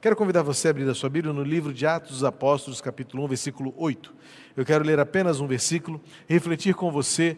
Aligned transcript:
Quero 0.00 0.16
convidar 0.16 0.42
você 0.42 0.66
a 0.66 0.70
abrir 0.70 0.88
a 0.88 0.94
sua 0.94 1.10
Bíblia 1.10 1.30
no 1.30 1.42
livro 1.42 1.74
de 1.74 1.86
Atos 1.86 2.12
dos 2.12 2.24
Apóstolos, 2.24 2.80
capítulo 2.80 3.22
1, 3.24 3.28
versículo 3.28 3.74
8. 3.76 4.14
Eu 4.56 4.64
quero 4.64 4.82
ler 4.82 4.98
apenas 4.98 5.40
um 5.40 5.46
versículo 5.46 6.00
e 6.26 6.32
refletir 6.32 6.74
com 6.74 6.90
você 6.90 7.36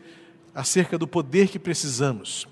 acerca 0.55 0.97
do 0.97 1.09
poder 1.09 1.49
que 1.49 1.59
precisamos. 1.59 2.47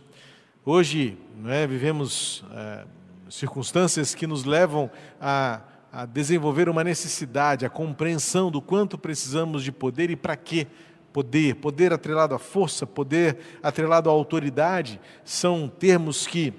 Hoje, 0.66 1.16
é, 1.46 1.64
vivemos 1.64 2.44
é, 2.52 2.84
circunstâncias 3.28 4.12
que 4.12 4.26
nos 4.26 4.44
levam 4.44 4.90
a, 5.20 5.60
a 5.92 6.06
desenvolver 6.06 6.68
uma 6.68 6.82
necessidade, 6.82 7.64
a 7.64 7.70
compreensão 7.70 8.50
do 8.50 8.60
quanto 8.60 8.98
precisamos 8.98 9.62
de 9.62 9.70
poder 9.70 10.10
e 10.10 10.16
para 10.16 10.34
quê 10.34 10.66
poder, 11.12 11.54
poder 11.54 11.92
atrelado 11.92 12.34
à 12.34 12.38
força, 12.40 12.84
poder 12.84 13.38
atrelado 13.62 14.10
à 14.10 14.12
autoridade, 14.12 15.00
são 15.24 15.68
termos 15.68 16.26
que 16.26 16.52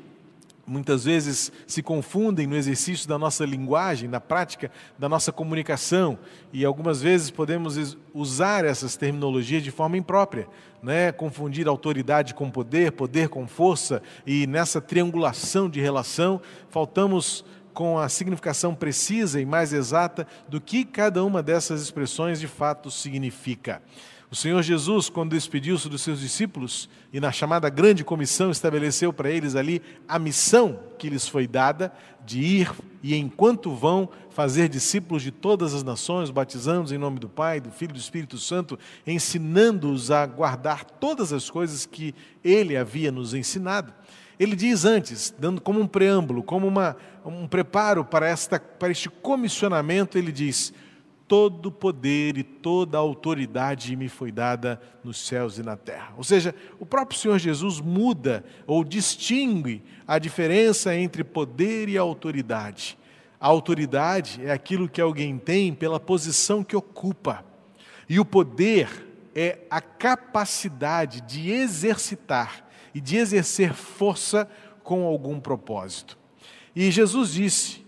muitas 0.72 1.04
vezes 1.04 1.52
se 1.68 1.84
confundem 1.84 2.48
no 2.48 2.56
exercício 2.56 3.08
da 3.08 3.20
nossa 3.20 3.46
linguagem, 3.46 4.08
na 4.08 4.22
prática 4.22 4.72
da 4.98 5.10
nossa 5.10 5.30
comunicação, 5.30 6.18
e 6.54 6.64
algumas 6.64 7.02
vezes 7.02 7.30
podemos 7.30 7.98
usar 8.14 8.64
essas 8.64 8.96
terminologias 8.96 9.62
de 9.64 9.70
forma 9.70 9.98
imprópria, 9.98 10.48
né? 10.82 11.12
confundir 11.12 11.68
autoridade 11.68 12.34
com 12.34 12.50
poder, 12.50 12.94
poder 12.94 13.28
com 13.28 13.46
força, 13.46 14.02
e 14.26 14.48
nessa 14.48 14.80
triangulação 14.80 15.70
de 15.70 15.82
relação, 15.82 16.42
faltamos 16.70 17.44
com 17.74 18.00
a 18.00 18.08
significação 18.08 18.74
precisa 18.74 19.42
e 19.42 19.46
mais 19.46 19.74
exata 19.74 20.26
do 20.48 20.62
que 20.62 20.86
cada 20.86 21.24
uma 21.24 21.44
dessas 21.44 21.82
expressões 21.82 22.40
de 22.40 22.48
fato 22.48 22.90
significa. 22.90 23.82
O 24.32 24.36
Senhor 24.36 24.64
Jesus, 24.64 25.10
quando 25.10 25.32
despediu-se 25.32 25.90
dos 25.90 26.04
seus 26.04 26.22
discípulos 26.22 26.88
e 27.12 27.20
na 27.20 27.34
chamada 27.34 27.70
grande 27.70 28.02
comissão 28.02 28.50
estabeleceu 28.50 29.12
para 29.12 29.30
eles 29.30 29.58
ali 29.58 29.82
a 30.08 30.18
missão 30.18 30.80
que 30.98 31.10
lhes 31.10 31.28
foi 31.28 31.46
dada 31.46 31.92
de 32.26 32.40
ir 32.40 32.72
e 33.04 33.14
enquanto 33.14 33.76
vão 33.76 34.08
fazer 34.30 34.70
discípulos 34.70 35.22
de 35.22 35.32
todas 35.32 35.74
as 35.74 35.84
nações, 35.84 36.30
batizando-os 36.30 36.94
em 36.94 36.98
nome 36.98 37.20
do 37.20 37.28
Pai, 37.28 37.60
do 37.60 37.72
Filho 37.72 37.90
e 37.90 37.96
do 37.96 38.00
Espírito 38.00 38.38
Santo, 38.38 38.80
ensinando-os 39.06 40.10
a 40.12 40.26
guardar 40.26 40.86
todas 40.86 41.34
as 41.34 41.50
coisas 41.50 41.86
que 41.86 42.16
ele 42.42 42.78
havia 42.78 43.12
nos 43.12 43.34
ensinado. 43.34 43.94
Ele 44.40 44.56
diz 44.56 44.86
antes, 44.86 45.36
dando 45.38 45.60
como 45.60 45.82
um 45.82 45.88
preâmbulo, 45.88 46.42
como 46.42 46.66
uma, 46.66 46.96
um 47.26 47.50
preparo 47.50 48.06
para, 48.06 48.30
esta, 48.30 48.58
para 48.58 48.92
este 48.92 49.10
comissionamento, 49.10 50.18
ele 50.18 50.32
diz: 50.32 50.74
todo 51.32 51.72
poder 51.72 52.38
e 52.38 52.44
toda 52.44 52.98
autoridade 52.98 53.96
me 53.96 54.10
foi 54.10 54.34
dada 54.34 54.82
nos 55.02 55.18
céus 55.26 55.58
e 55.58 55.64
na 55.64 55.78
terra. 55.78 56.14
Ou 56.18 56.26
seja, 56.26 56.54
o 56.78 56.86
próprio 56.86 57.18
Senhor 57.18 57.40
Jesus 57.40 57.80
muda 57.80 58.44
ou 58.68 58.84
distingue 58.84 59.82
a 60.06 60.20
diferença 60.20 60.94
entre 60.94 61.24
poder 61.24 61.88
e 61.88 61.98
autoridade. 61.98 62.98
A 63.40 63.48
autoridade 63.48 64.46
é 64.46 64.52
aquilo 64.52 64.90
que 64.90 65.00
alguém 65.00 65.38
tem 65.38 65.74
pela 65.74 66.02
posição 66.02 66.66
que 66.66 66.76
ocupa, 66.76 67.46
e 68.10 68.20
o 68.20 68.26
poder 68.26 68.90
é 69.34 69.60
a 69.70 69.80
capacidade 69.80 71.22
de 71.22 71.50
exercitar 71.50 72.68
e 72.94 73.00
de 73.00 73.16
exercer 73.16 73.74
força 73.74 74.50
com 74.84 75.06
algum 75.06 75.40
propósito. 75.40 76.18
E 76.76 76.92
Jesus 76.92 77.32
disse 77.32 77.81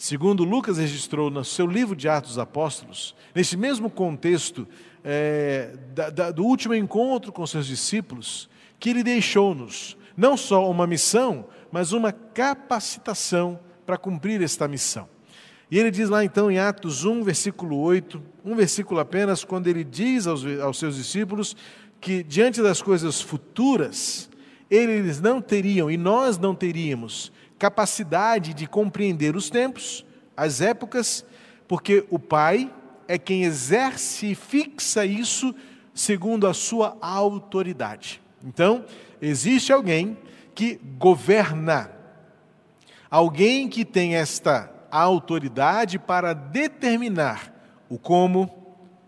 segundo 0.00 0.44
Lucas 0.44 0.78
registrou 0.78 1.30
no 1.30 1.44
seu 1.44 1.66
livro 1.66 1.94
de 1.94 2.08
Atos 2.08 2.30
dos 2.30 2.38
Apóstolos, 2.38 3.14
nesse 3.34 3.54
mesmo 3.54 3.90
contexto 3.90 4.66
é, 5.04 5.76
da, 5.94 6.08
da, 6.08 6.30
do 6.30 6.42
último 6.42 6.74
encontro 6.74 7.30
com 7.30 7.46
seus 7.46 7.66
discípulos, 7.66 8.48
que 8.78 8.88
ele 8.88 9.02
deixou-nos 9.02 9.98
não 10.16 10.38
só 10.38 10.70
uma 10.70 10.86
missão, 10.86 11.44
mas 11.70 11.92
uma 11.92 12.12
capacitação 12.12 13.60
para 13.84 13.98
cumprir 13.98 14.40
esta 14.40 14.66
missão. 14.66 15.06
E 15.70 15.78
ele 15.78 15.90
diz 15.90 16.08
lá 16.08 16.24
então 16.24 16.50
em 16.50 16.58
Atos 16.58 17.04
1, 17.04 17.22
versículo 17.22 17.78
8, 17.78 18.22
um 18.42 18.56
versículo 18.56 19.00
apenas, 19.00 19.44
quando 19.44 19.66
ele 19.66 19.84
diz 19.84 20.26
aos, 20.26 20.46
aos 20.62 20.78
seus 20.78 20.96
discípulos 20.96 21.54
que 22.00 22.22
diante 22.22 22.62
das 22.62 22.80
coisas 22.80 23.20
futuras, 23.20 24.30
eles 24.70 25.20
não 25.20 25.42
teriam 25.42 25.90
e 25.90 25.98
nós 25.98 26.38
não 26.38 26.54
teríamos 26.54 27.30
capacidade 27.60 28.54
de 28.54 28.66
compreender 28.66 29.36
os 29.36 29.50
tempos, 29.50 30.04
as 30.34 30.62
épocas, 30.62 31.24
porque 31.68 32.06
o 32.08 32.18
Pai 32.18 32.72
é 33.06 33.18
quem 33.18 33.44
exerce 33.44 34.30
e 34.30 34.34
fixa 34.34 35.04
isso 35.04 35.54
segundo 35.94 36.46
a 36.46 36.54
sua 36.54 36.96
autoridade. 37.02 38.22
Então, 38.42 38.86
existe 39.20 39.72
alguém 39.72 40.16
que 40.54 40.80
governa, 40.98 41.90
alguém 43.10 43.68
que 43.68 43.84
tem 43.84 44.16
esta 44.16 44.72
autoridade 44.90 45.98
para 45.98 46.32
determinar 46.32 47.54
o 47.90 47.98
como, 47.98 48.50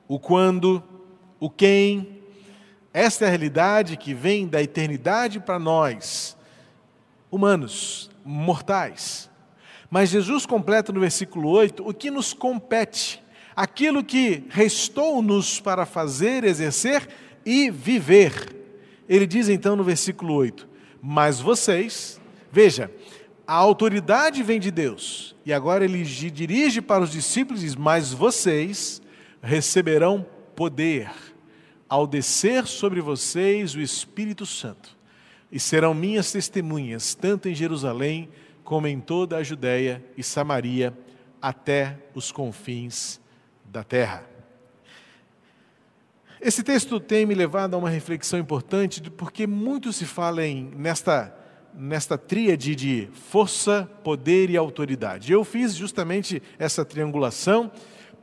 o 0.06 0.18
quando, 0.18 0.82
o 1.40 1.48
quem. 1.48 2.20
Esta 2.92 3.24
é 3.24 3.28
a 3.28 3.30
realidade 3.30 3.96
que 3.96 4.12
vem 4.12 4.46
da 4.46 4.62
eternidade 4.62 5.40
para 5.40 5.58
nós, 5.58 6.36
humanos, 7.32 8.10
mortais. 8.22 9.30
Mas 9.90 10.10
Jesus 10.10 10.44
completa 10.44 10.92
no 10.92 11.00
versículo 11.00 11.48
8 11.48 11.88
o 11.88 11.94
que 11.94 12.10
nos 12.10 12.34
compete, 12.34 13.22
aquilo 13.56 14.04
que 14.04 14.44
restou-nos 14.50 15.58
para 15.58 15.86
fazer, 15.86 16.44
exercer 16.44 17.08
e 17.44 17.70
viver. 17.70 18.54
Ele 19.08 19.26
diz 19.26 19.48
então 19.48 19.74
no 19.74 19.82
versículo 19.82 20.34
8: 20.34 20.68
Mas 21.00 21.40
vocês, 21.40 22.20
veja, 22.50 22.90
a 23.46 23.54
autoridade 23.54 24.42
vem 24.42 24.60
de 24.60 24.70
Deus, 24.70 25.34
e 25.44 25.52
agora 25.52 25.84
ele 25.84 26.04
dirige 26.04 26.82
para 26.82 27.02
os 27.02 27.10
discípulos 27.10 27.62
e 27.62 27.66
diz: 27.66 27.74
Mas 27.74 28.12
vocês 28.12 29.00
receberão 29.42 30.24
poder 30.54 31.10
ao 31.88 32.06
descer 32.06 32.66
sobre 32.66 33.00
vocês 33.00 33.74
o 33.74 33.80
Espírito 33.80 34.46
Santo 34.46 35.01
e 35.52 35.60
serão 35.60 35.92
minhas 35.92 36.32
testemunhas, 36.32 37.14
tanto 37.14 37.46
em 37.46 37.54
Jerusalém 37.54 38.30
como 38.64 38.86
em 38.86 38.98
toda 38.98 39.36
a 39.36 39.42
Judéia 39.42 40.02
e 40.16 40.22
Samaria, 40.22 40.96
até 41.42 41.98
os 42.14 42.32
confins 42.32 43.20
da 43.64 43.84
terra. 43.84 44.24
Esse 46.40 46.62
texto 46.62 46.98
tem 46.98 47.26
me 47.26 47.34
levado 47.34 47.74
a 47.74 47.78
uma 47.78 47.90
reflexão 47.90 48.38
importante, 48.38 49.02
porque 49.10 49.46
muito 49.46 49.92
se 49.92 50.06
fala 50.06 50.44
em, 50.44 50.72
nesta, 50.76 51.36
nesta 51.74 52.16
tríade 52.16 52.74
de 52.74 53.08
força, 53.12 53.88
poder 54.02 54.48
e 54.48 54.56
autoridade. 54.56 55.32
Eu 55.32 55.44
fiz 55.44 55.74
justamente 55.74 56.42
essa 56.58 56.84
triangulação 56.84 57.70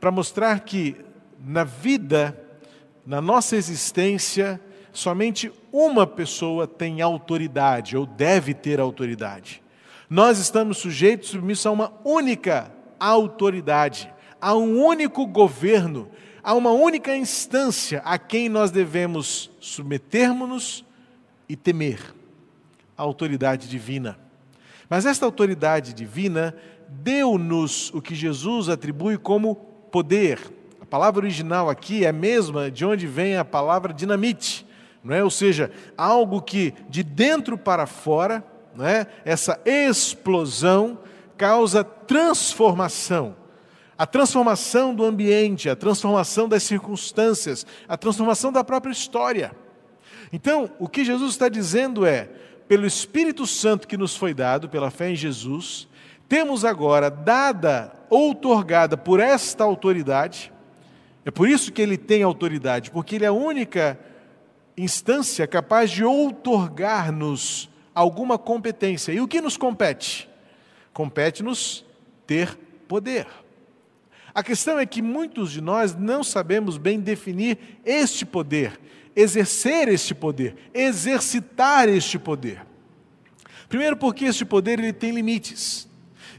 para 0.00 0.10
mostrar 0.10 0.60
que 0.60 0.96
na 1.42 1.64
vida, 1.64 2.38
na 3.06 3.20
nossa 3.20 3.56
existência, 3.56 4.60
somente 4.92 5.52
uma 5.72 6.06
pessoa 6.06 6.66
tem 6.66 7.00
autoridade, 7.00 7.96
ou 7.96 8.06
deve 8.06 8.54
ter 8.54 8.80
autoridade. 8.80 9.62
Nós 10.08 10.38
estamos 10.38 10.78
sujeitos, 10.78 11.30
submissos 11.30 11.66
a 11.66 11.70
uma 11.70 11.92
única 12.04 12.72
autoridade, 12.98 14.12
a 14.40 14.54
um 14.54 14.84
único 14.84 15.26
governo, 15.26 16.08
a 16.42 16.54
uma 16.54 16.70
única 16.70 17.16
instância 17.16 18.00
a 18.04 18.18
quem 18.18 18.48
nós 18.48 18.70
devemos 18.70 19.50
submetermos-nos 19.60 20.84
e 21.48 21.54
temer 21.54 22.00
a 22.96 23.02
autoridade 23.02 23.68
divina. 23.68 24.18
Mas 24.88 25.06
esta 25.06 25.24
autoridade 25.24 25.94
divina 25.94 26.54
deu-nos 26.88 27.92
o 27.94 28.02
que 28.02 28.14
Jesus 28.14 28.68
atribui 28.68 29.16
como 29.16 29.54
poder. 29.54 30.40
A 30.80 30.86
palavra 30.86 31.24
original 31.24 31.70
aqui 31.70 32.04
é 32.04 32.08
a 32.08 32.12
mesma 32.12 32.70
de 32.70 32.84
onde 32.84 33.06
vem 33.06 33.36
a 33.36 33.44
palavra 33.44 33.94
dinamite 33.94 34.66
não 35.02 35.14
é? 35.14 35.24
ou 35.24 35.30
seja, 35.30 35.70
algo 35.96 36.42
que 36.42 36.74
de 36.88 37.02
dentro 37.02 37.56
para 37.56 37.86
fora, 37.86 38.44
não 38.74 38.86
é? 38.86 39.06
essa 39.24 39.60
explosão 39.64 40.98
causa 41.36 41.82
transformação. 41.82 43.36
A 43.96 44.06
transformação 44.06 44.94
do 44.94 45.04
ambiente, 45.04 45.68
a 45.68 45.76
transformação 45.76 46.48
das 46.48 46.62
circunstâncias, 46.62 47.66
a 47.86 47.96
transformação 47.96 48.50
da 48.50 48.64
própria 48.64 48.92
história. 48.92 49.52
Então, 50.32 50.70
o 50.78 50.88
que 50.88 51.04
Jesus 51.04 51.32
está 51.32 51.48
dizendo 51.48 52.06
é: 52.06 52.30
pelo 52.66 52.86
Espírito 52.86 53.46
Santo 53.46 53.86
que 53.86 53.98
nos 53.98 54.16
foi 54.16 54.32
dado, 54.32 54.68
pela 54.70 54.90
fé 54.90 55.10
em 55.10 55.14
Jesus, 55.14 55.86
temos 56.28 56.64
agora 56.64 57.10
dada, 57.10 57.92
outorgada 58.08 58.96
por 58.96 59.20
esta 59.20 59.64
autoridade, 59.64 60.52
é 61.24 61.30
por 61.30 61.48
isso 61.48 61.72
que 61.72 61.82
ele 61.82 61.98
tem 61.98 62.22
autoridade, 62.22 62.90
porque 62.90 63.16
ele 63.16 63.24
é 63.24 63.28
a 63.28 63.32
única 63.32 63.98
instância 64.82 65.46
capaz 65.46 65.90
de 65.90 66.04
outorgar-nos 66.04 67.68
alguma 67.94 68.38
competência. 68.38 69.12
E 69.12 69.20
o 69.20 69.28
que 69.28 69.40
nos 69.40 69.56
compete? 69.56 70.28
Compete-nos 70.92 71.84
ter 72.26 72.58
poder. 72.88 73.26
A 74.34 74.42
questão 74.42 74.78
é 74.78 74.86
que 74.86 75.02
muitos 75.02 75.50
de 75.50 75.60
nós 75.60 75.94
não 75.94 76.22
sabemos 76.22 76.78
bem 76.78 77.00
definir 77.00 77.80
este 77.84 78.24
poder, 78.24 78.80
exercer 79.14 79.88
este 79.88 80.14
poder, 80.14 80.56
exercitar 80.72 81.88
este 81.88 82.18
poder. 82.18 82.64
Primeiro 83.68 83.96
porque 83.96 84.24
este 84.24 84.44
poder 84.44 84.78
ele 84.78 84.92
tem 84.92 85.12
limites. 85.12 85.88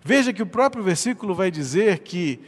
Veja 0.04 0.34
que 0.34 0.42
o 0.42 0.48
próprio 0.48 0.84
versículo 0.84 1.36
vai 1.36 1.52
dizer 1.52 2.00
que 2.00 2.40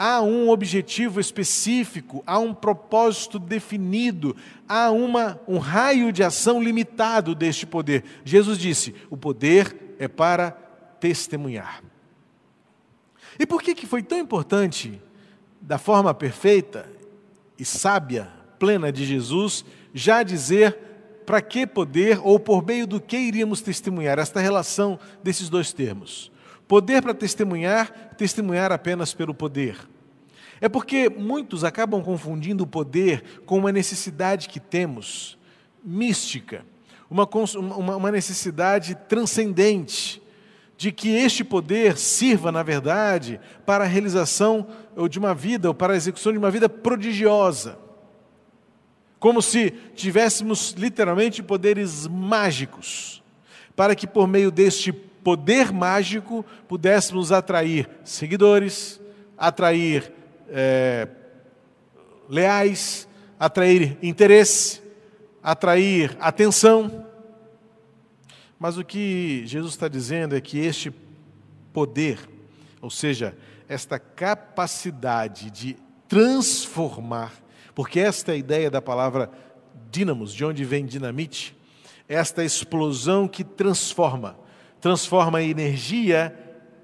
há 0.00 0.22
um 0.22 0.48
objetivo 0.48 1.20
específico, 1.20 2.24
há 2.26 2.38
um 2.38 2.54
propósito 2.54 3.38
definido, 3.38 4.34
há 4.66 4.90
uma, 4.90 5.38
um 5.46 5.58
raio 5.58 6.10
de 6.10 6.22
ação 6.22 6.62
limitado 6.62 7.34
deste 7.34 7.66
poder. 7.66 8.02
Jesus 8.24 8.56
disse: 8.56 8.94
o 9.10 9.16
poder 9.16 9.94
é 9.98 10.08
para 10.08 10.52
testemunhar. 10.98 11.84
E 13.38 13.44
por 13.44 13.60
que, 13.60 13.74
que 13.74 13.86
foi 13.86 14.02
tão 14.02 14.18
importante, 14.18 14.98
da 15.60 15.76
forma 15.76 16.14
perfeita 16.14 16.90
e 17.58 17.64
sábia, 17.66 18.26
plena 18.58 18.90
de 18.90 19.04
Jesus, 19.04 19.66
já 19.92 20.22
dizer 20.22 20.78
para 21.26 21.42
que 21.42 21.66
poder 21.66 22.18
ou 22.24 22.40
por 22.40 22.64
meio 22.64 22.86
do 22.86 22.98
que 22.98 23.18
iríamos 23.18 23.60
testemunhar? 23.60 24.18
Esta 24.18 24.40
relação 24.40 24.98
desses 25.22 25.50
dois 25.50 25.74
termos. 25.74 26.32
Poder 26.70 27.02
para 27.02 27.12
testemunhar, 27.12 27.90
testemunhar 28.16 28.70
apenas 28.70 29.12
pelo 29.12 29.34
poder. 29.34 29.76
É 30.60 30.68
porque 30.68 31.08
muitos 31.08 31.64
acabam 31.64 32.00
confundindo 32.00 32.62
o 32.62 32.66
poder 32.66 33.40
com 33.44 33.58
uma 33.58 33.72
necessidade 33.72 34.48
que 34.48 34.60
temos, 34.60 35.36
mística, 35.82 36.64
uma, 37.10 37.28
uma 37.96 38.12
necessidade 38.12 38.94
transcendente, 39.08 40.22
de 40.76 40.92
que 40.92 41.08
este 41.08 41.42
poder 41.42 41.98
sirva, 41.98 42.52
na 42.52 42.62
verdade, 42.62 43.40
para 43.66 43.82
a 43.82 43.88
realização 43.88 44.68
de 45.10 45.18
uma 45.18 45.34
vida, 45.34 45.66
ou 45.66 45.74
para 45.74 45.94
a 45.94 45.96
execução 45.96 46.30
de 46.30 46.38
uma 46.38 46.52
vida 46.52 46.68
prodigiosa. 46.68 47.80
Como 49.18 49.42
se 49.42 49.72
tivéssemos 49.96 50.70
literalmente 50.78 51.42
poderes 51.42 52.06
mágicos, 52.06 53.24
para 53.74 53.96
que 53.96 54.06
por 54.06 54.28
meio 54.28 54.52
deste 54.52 55.09
poder 55.22 55.72
mágico 55.72 56.44
pudéssemos 56.68 57.32
atrair 57.32 57.88
seguidores, 58.04 59.00
atrair 59.36 60.12
é, 60.48 61.08
leais, 62.28 63.08
atrair 63.38 63.98
interesse, 64.02 64.82
atrair 65.42 66.16
atenção. 66.20 67.06
Mas 68.58 68.76
o 68.76 68.84
que 68.84 69.42
Jesus 69.46 69.72
está 69.72 69.88
dizendo 69.88 70.36
é 70.36 70.40
que 70.40 70.58
este 70.58 70.92
poder, 71.72 72.18
ou 72.80 72.90
seja, 72.90 73.36
esta 73.68 73.98
capacidade 73.98 75.50
de 75.50 75.76
transformar, 76.08 77.32
porque 77.74 78.00
esta 78.00 78.32
é 78.32 78.34
a 78.34 78.38
ideia 78.38 78.70
da 78.70 78.82
palavra 78.82 79.30
dínamos, 79.90 80.32
de 80.32 80.44
onde 80.44 80.64
vem 80.64 80.84
dinamite, 80.84 81.56
esta 82.08 82.44
explosão 82.44 83.28
que 83.28 83.44
transforma, 83.44 84.36
transforma 84.80 85.38
a 85.38 85.42
energia 85.42 86.34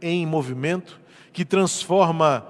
em 0.00 0.26
movimento, 0.26 1.00
que 1.32 1.44
transforma 1.44 2.46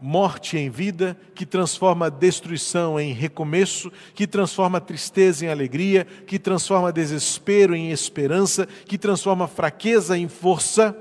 morte 0.00 0.56
em 0.56 0.70
vida, 0.70 1.16
que 1.34 1.44
transforma 1.44 2.10
destruição 2.10 2.98
em 2.98 3.12
recomeço, 3.12 3.90
que 4.14 4.26
transforma 4.26 4.80
tristeza 4.80 5.44
em 5.44 5.48
alegria, 5.48 6.04
que 6.04 6.38
transforma 6.38 6.92
desespero 6.92 7.74
em 7.74 7.90
esperança, 7.90 8.66
que 8.66 8.96
transforma 8.96 9.48
fraqueza 9.48 10.16
em 10.16 10.28
força. 10.28 10.96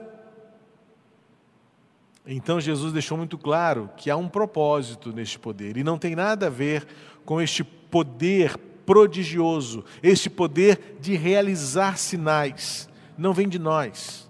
Então 2.26 2.60
Jesus 2.60 2.92
deixou 2.92 3.18
muito 3.18 3.38
claro 3.38 3.90
que 3.96 4.10
há 4.10 4.18
um 4.18 4.28
propósito 4.28 5.14
neste 5.14 5.40
poder 5.40 5.78
e 5.78 5.84
não 5.84 5.98
tem 5.98 6.16
nada 6.16 6.48
a 6.48 6.50
ver 6.50 6.86
com 7.24 7.42
este 7.42 7.64
poder 7.64 8.58
prodigioso, 8.86 9.84
este 10.02 10.30
poder 10.30 10.98
de 11.00 11.16
realizar 11.16 11.98
sinais. 11.98 12.90
Não 13.18 13.34
vem 13.34 13.50
de 13.50 13.58
nós. 13.58 14.30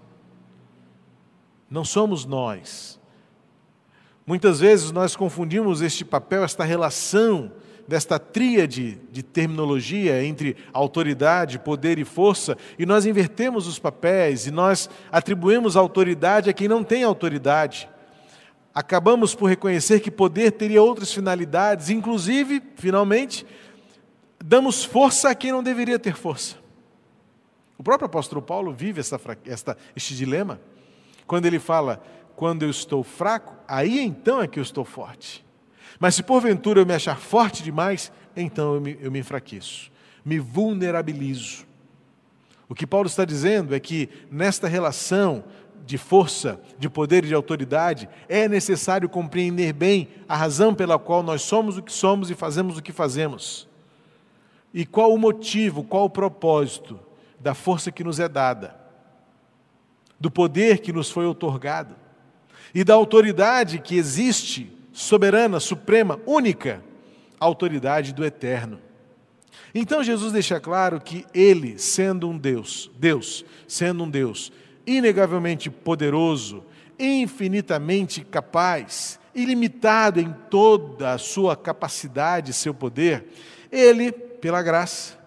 Não 1.70 1.84
somos 1.84 2.24
nós 2.24 2.98
Muitas 4.28 4.60
vezes 4.60 4.92
nós 4.92 5.16
confundimos 5.16 5.80
este 5.80 6.04
papel, 6.04 6.44
esta 6.44 6.62
relação 6.62 7.50
desta 7.88 8.18
tríade 8.18 9.00
de 9.10 9.22
terminologia 9.22 10.22
entre 10.22 10.54
autoridade, 10.70 11.58
poder 11.58 11.98
e 11.98 12.04
força, 12.04 12.54
e 12.78 12.84
nós 12.84 13.06
invertemos 13.06 13.66
os 13.66 13.78
papéis 13.78 14.46
e 14.46 14.50
nós 14.50 14.90
atribuímos 15.10 15.78
autoridade 15.78 16.50
a 16.50 16.52
quem 16.52 16.68
não 16.68 16.84
tem 16.84 17.04
autoridade. 17.04 17.88
Acabamos 18.74 19.34
por 19.34 19.46
reconhecer 19.46 20.00
que 20.00 20.10
poder 20.10 20.50
teria 20.50 20.82
outras 20.82 21.10
finalidades, 21.10 21.88
inclusive, 21.88 22.62
finalmente, 22.76 23.46
damos 24.44 24.84
força 24.84 25.30
a 25.30 25.34
quem 25.34 25.52
não 25.52 25.62
deveria 25.62 25.98
ter 25.98 26.14
força. 26.14 26.56
O 27.78 27.82
próprio 27.82 28.06
apóstolo 28.06 28.42
Paulo 28.42 28.72
vive 28.72 28.98
esta, 28.98 29.20
esta, 29.46 29.78
este 29.94 30.14
dilema, 30.16 30.60
quando 31.28 31.46
ele 31.46 31.60
fala: 31.60 32.02
quando 32.34 32.64
eu 32.64 32.70
estou 32.70 33.04
fraco, 33.04 33.54
aí 33.68 34.00
então 34.00 34.42
é 34.42 34.48
que 34.48 34.58
eu 34.58 34.62
estou 34.62 34.84
forte. 34.84 35.46
Mas 36.00 36.16
se 36.16 36.24
porventura 36.24 36.80
eu 36.80 36.86
me 36.86 36.92
achar 36.92 37.16
forte 37.16 37.62
demais, 37.62 38.12
então 38.36 38.74
eu 38.74 38.80
me, 38.80 38.98
eu 39.00 39.12
me 39.12 39.20
enfraqueço, 39.20 39.92
me 40.24 40.40
vulnerabilizo. 40.40 41.66
O 42.68 42.74
que 42.74 42.86
Paulo 42.86 43.06
está 43.06 43.24
dizendo 43.24 43.74
é 43.74 43.80
que 43.80 44.08
nesta 44.30 44.66
relação 44.66 45.44
de 45.86 45.96
força, 45.96 46.60
de 46.78 46.90
poder 46.90 47.24
e 47.24 47.28
de 47.28 47.34
autoridade, 47.34 48.08
é 48.28 48.46
necessário 48.46 49.08
compreender 49.08 49.72
bem 49.72 50.08
a 50.28 50.36
razão 50.36 50.74
pela 50.74 50.98
qual 50.98 51.22
nós 51.22 51.42
somos 51.42 51.78
o 51.78 51.82
que 51.82 51.92
somos 51.92 52.30
e 52.30 52.34
fazemos 52.34 52.76
o 52.76 52.82
que 52.82 52.92
fazemos. 52.92 53.66
E 54.74 54.84
qual 54.84 55.14
o 55.14 55.18
motivo, 55.18 55.82
qual 55.82 56.04
o 56.04 56.10
propósito 56.10 57.00
da 57.40 57.54
força 57.54 57.92
que 57.92 58.04
nos 58.04 58.18
é 58.18 58.28
dada, 58.28 58.76
do 60.18 60.30
poder 60.30 60.78
que 60.78 60.92
nos 60.92 61.10
foi 61.10 61.26
otorgado 61.26 61.94
e 62.74 62.84
da 62.84 62.94
autoridade 62.94 63.78
que 63.78 63.96
existe, 63.96 64.70
soberana, 64.92 65.60
suprema, 65.60 66.20
única, 66.26 66.82
a 67.38 67.44
autoridade 67.44 68.12
do 68.12 68.24
eterno. 68.24 68.80
Então 69.74 70.02
Jesus 70.02 70.32
deixa 70.32 70.58
claro 70.58 71.00
que 71.00 71.24
ele, 71.32 71.78
sendo 71.78 72.28
um 72.28 72.36
Deus, 72.36 72.90
Deus, 72.98 73.44
sendo 73.66 74.04
um 74.04 74.10
Deus 74.10 74.52
inegavelmente 74.86 75.68
poderoso, 75.68 76.64
infinitamente 76.98 78.22
capaz, 78.22 79.20
ilimitado 79.34 80.18
em 80.18 80.34
toda 80.50 81.12
a 81.12 81.18
sua 81.18 81.54
capacidade 81.54 82.50
e 82.50 82.54
seu 82.54 82.72
poder, 82.72 83.26
ele, 83.70 84.10
pela 84.10 84.62
graça, 84.62 85.17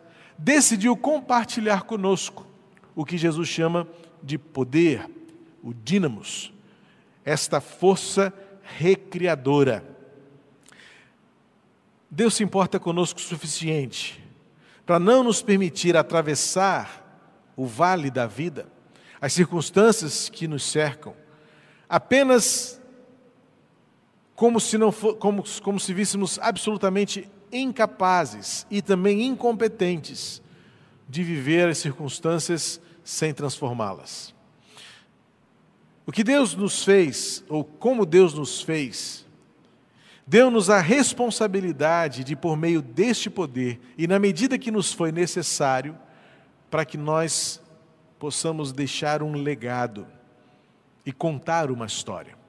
decidiu 0.41 0.97
compartilhar 0.97 1.83
conosco 1.83 2.47
o 2.95 3.05
que 3.05 3.15
Jesus 3.15 3.47
chama 3.47 3.88
de 4.23 4.39
poder, 4.39 5.07
o 5.61 5.71
dínamos, 5.71 6.51
esta 7.23 7.61
força 7.61 8.33
recriadora. 8.63 9.85
Deus 12.10 12.33
se 12.33 12.43
importa 12.43 12.79
conosco 12.79 13.19
o 13.19 13.24
suficiente 13.24 14.21
para 14.83 15.00
não 15.00 15.24
nos 15.24 15.43
permitir 15.43 15.95
atravessar 15.95 17.00
o 17.55 17.67
vale 17.67 18.10
da 18.10 18.25
vida, 18.25 18.67
as 19.21 19.33
circunstâncias 19.33 20.27
que 20.27 20.48
nos 20.48 20.63
cercam, 20.63 21.13
apenas 21.88 22.81
como 24.36 24.60
se, 24.60 24.75
não 24.75 24.91
for, 24.91 25.15
como, 25.17 25.43
como 25.62 25.79
se 25.79 25.93
víssemos 25.93 26.39
absolutamente 26.39 27.29
incapazes 27.51 28.65
e 28.70 28.81
também 28.81 29.24
incompetentes 29.24 30.41
de 31.08 31.24
viver 31.24 31.67
as 31.67 31.77
circunstâncias 31.77 32.79
sem 33.03 33.34
transformá-las. 33.34 34.34
O 36.05 36.12
que 36.12 36.24
Deus 36.24 36.55
nos 36.55 36.84
fez, 36.84 37.43
ou 37.48 37.63
como 37.63 38.05
Deus 38.05 38.34
nos 38.34 38.62
fez, 38.62 39.25
deu-nos 40.25 40.70
a 40.70 40.79
responsabilidade 40.79 42.24
de, 42.24 42.36
por 42.36 42.55
meio 42.58 42.81
deste 42.81 43.29
poder, 43.29 43.79
e 43.98 44.08
na 44.08 44.17
medida 44.17 44.58
que 44.58 44.72
nos 44.72 44.93
foi 44.93 45.12
necessário, 45.12 45.98
para 46.70 46.86
que 46.86 46.98
nós 46.98 47.62
possamos 48.17 48.72
deixar 48.72 49.22
um 49.22 49.34
legado 49.34 50.08
e 51.05 51.12
contar 51.12 51.70
uma 51.70 51.86
história. 51.86 52.40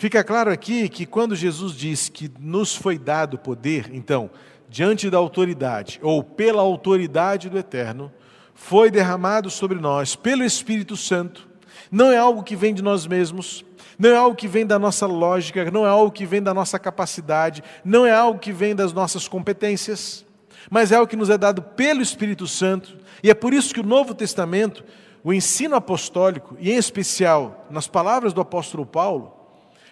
Fica 0.00 0.24
claro 0.24 0.50
aqui 0.50 0.88
que 0.88 1.04
quando 1.04 1.36
Jesus 1.36 1.74
diz 1.74 2.08
que 2.08 2.32
nos 2.40 2.74
foi 2.74 2.96
dado 2.96 3.36
poder, 3.36 3.90
então, 3.92 4.30
diante 4.66 5.10
da 5.10 5.18
autoridade, 5.18 6.00
ou 6.02 6.24
pela 6.24 6.62
autoridade 6.62 7.50
do 7.50 7.58
Eterno, 7.58 8.10
foi 8.54 8.90
derramado 8.90 9.50
sobre 9.50 9.78
nós, 9.78 10.16
pelo 10.16 10.42
Espírito 10.42 10.96
Santo, 10.96 11.46
não 11.92 12.10
é 12.10 12.16
algo 12.16 12.42
que 12.42 12.56
vem 12.56 12.72
de 12.72 12.80
nós 12.80 13.06
mesmos, 13.06 13.62
não 13.98 14.08
é 14.08 14.16
algo 14.16 14.34
que 14.34 14.48
vem 14.48 14.64
da 14.64 14.78
nossa 14.78 15.04
lógica, 15.04 15.70
não 15.70 15.84
é 15.84 15.90
algo 15.90 16.10
que 16.10 16.24
vem 16.24 16.42
da 16.42 16.54
nossa 16.54 16.78
capacidade, 16.78 17.62
não 17.84 18.06
é 18.06 18.10
algo 18.10 18.38
que 18.38 18.52
vem 18.52 18.74
das 18.74 18.94
nossas 18.94 19.28
competências, 19.28 20.24
mas 20.70 20.90
é 20.92 20.94
algo 20.94 21.10
que 21.10 21.14
nos 21.14 21.28
é 21.28 21.36
dado 21.36 21.60
pelo 21.60 22.00
Espírito 22.00 22.46
Santo, 22.46 22.96
e 23.22 23.28
é 23.28 23.34
por 23.34 23.52
isso 23.52 23.74
que 23.74 23.80
o 23.80 23.86
Novo 23.86 24.14
Testamento, 24.14 24.82
o 25.22 25.30
ensino 25.30 25.76
apostólico, 25.76 26.56
e 26.58 26.72
em 26.72 26.76
especial 26.76 27.66
nas 27.68 27.86
palavras 27.86 28.32
do 28.32 28.40
apóstolo 28.40 28.86
Paulo, 28.86 29.39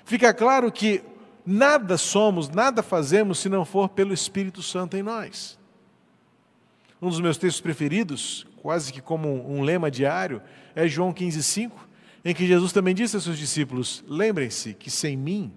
fica 0.09 0.33
claro 0.33 0.73
que 0.73 1.03
nada 1.45 1.99
somos, 1.99 2.49
nada 2.49 2.83
fazemos 2.83 3.38
se 3.38 3.49
não 3.49 3.65
for 3.65 3.91
pelo 3.91 4.15
Espírito 4.15 4.62
Santo 4.62 4.97
em 4.97 5.03
nós. 5.03 5.59
Um 7.00 7.11
dos 7.11 7.21
meus 7.21 7.37
textos 7.37 7.61
preferidos, 7.61 8.47
quase 8.62 8.91
que 8.91 9.03
como 9.03 9.29
um 9.29 9.62
lema 9.62 9.91
diário, 9.91 10.43
é 10.75 10.88
João 10.88 11.12
15,5, 11.12 11.73
em 12.25 12.35
que 12.35 12.47
Jesus 12.47 12.73
também 12.73 12.95
disse 12.95 13.17
aos 13.17 13.25
seus 13.25 13.38
discípulos: 13.38 14.03
Lembrem-se 14.09 14.73
que 14.73 14.91
sem 14.91 15.15
mim 15.15 15.53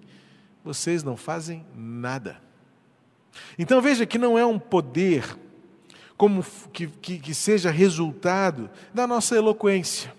vocês 0.63 1.01
não 1.01 1.15
fazem 1.15 1.65
nada. 1.73 2.39
Então 3.57 3.81
veja 3.81 4.05
que 4.05 4.17
não 4.17 4.37
é 4.37 4.45
um 4.45 4.59
poder 4.59 5.37
como 6.17 6.45
que, 6.73 6.87
que, 6.87 7.17
que 7.17 7.33
seja 7.33 7.71
resultado 7.71 8.69
da 8.93 9.07
nossa 9.07 9.35
eloquência, 9.35 10.13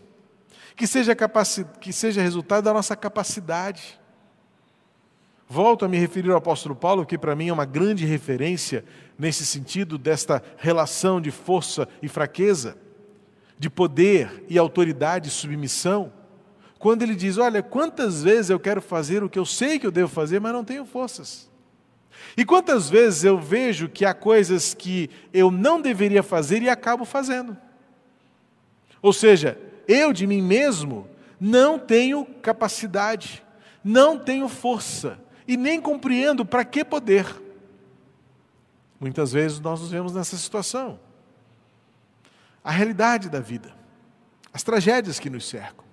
que 0.74 0.86
seja, 0.86 1.14
capaci, 1.14 1.66
que 1.80 1.92
seja 1.92 2.22
resultado 2.22 2.64
da 2.64 2.72
nossa 2.72 2.96
capacidade. 2.96 4.00
Volto 5.52 5.84
a 5.84 5.88
me 5.88 5.98
referir 5.98 6.30
ao 6.30 6.38
apóstolo 6.38 6.74
Paulo, 6.74 7.04
que 7.04 7.18
para 7.18 7.36
mim 7.36 7.48
é 7.48 7.52
uma 7.52 7.66
grande 7.66 8.06
referência 8.06 8.82
nesse 9.18 9.44
sentido 9.44 9.98
desta 9.98 10.42
relação 10.56 11.20
de 11.20 11.30
força 11.30 11.86
e 12.00 12.08
fraqueza, 12.08 12.74
de 13.58 13.68
poder 13.68 14.46
e 14.48 14.56
autoridade 14.56 15.28
e 15.28 15.30
submissão. 15.30 16.10
Quando 16.78 17.02
ele 17.02 17.14
diz: 17.14 17.36
Olha, 17.36 17.62
quantas 17.62 18.22
vezes 18.22 18.48
eu 18.48 18.58
quero 18.58 18.80
fazer 18.80 19.22
o 19.22 19.28
que 19.28 19.38
eu 19.38 19.44
sei 19.44 19.78
que 19.78 19.86
eu 19.86 19.90
devo 19.90 20.08
fazer, 20.08 20.40
mas 20.40 20.54
não 20.54 20.64
tenho 20.64 20.86
forças. 20.86 21.50
E 22.34 22.46
quantas 22.46 22.88
vezes 22.88 23.22
eu 23.22 23.38
vejo 23.38 23.90
que 23.90 24.06
há 24.06 24.14
coisas 24.14 24.72
que 24.72 25.10
eu 25.34 25.50
não 25.50 25.82
deveria 25.82 26.22
fazer 26.22 26.62
e 26.62 26.70
acabo 26.70 27.04
fazendo. 27.04 27.58
Ou 29.02 29.12
seja, 29.12 29.60
eu 29.86 30.14
de 30.14 30.26
mim 30.26 30.40
mesmo 30.40 31.06
não 31.38 31.78
tenho 31.78 32.24
capacidade, 32.24 33.44
não 33.84 34.18
tenho 34.18 34.48
força 34.48 35.20
e 35.46 35.56
nem 35.56 35.80
compreendo 35.80 36.44
para 36.44 36.64
que 36.64 36.84
poder. 36.84 37.26
Muitas 39.00 39.32
vezes 39.32 39.58
nós 39.60 39.80
nos 39.80 39.90
vemos 39.90 40.14
nessa 40.14 40.36
situação. 40.36 40.98
A 42.62 42.70
realidade 42.70 43.28
da 43.28 43.40
vida, 43.40 43.74
as 44.52 44.62
tragédias 44.62 45.18
que 45.18 45.28
nos 45.28 45.48
cercam, 45.48 45.84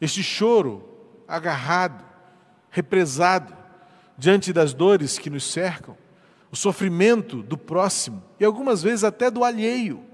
este 0.00 0.22
choro 0.22 0.86
agarrado, 1.26 2.04
represado, 2.70 3.56
diante 4.18 4.52
das 4.52 4.74
dores 4.74 5.18
que 5.18 5.30
nos 5.30 5.50
cercam, 5.50 5.96
o 6.52 6.56
sofrimento 6.56 7.42
do 7.42 7.56
próximo 7.56 8.22
e 8.38 8.44
algumas 8.44 8.82
vezes 8.82 9.04
até 9.04 9.30
do 9.30 9.44
alheio. 9.44 10.04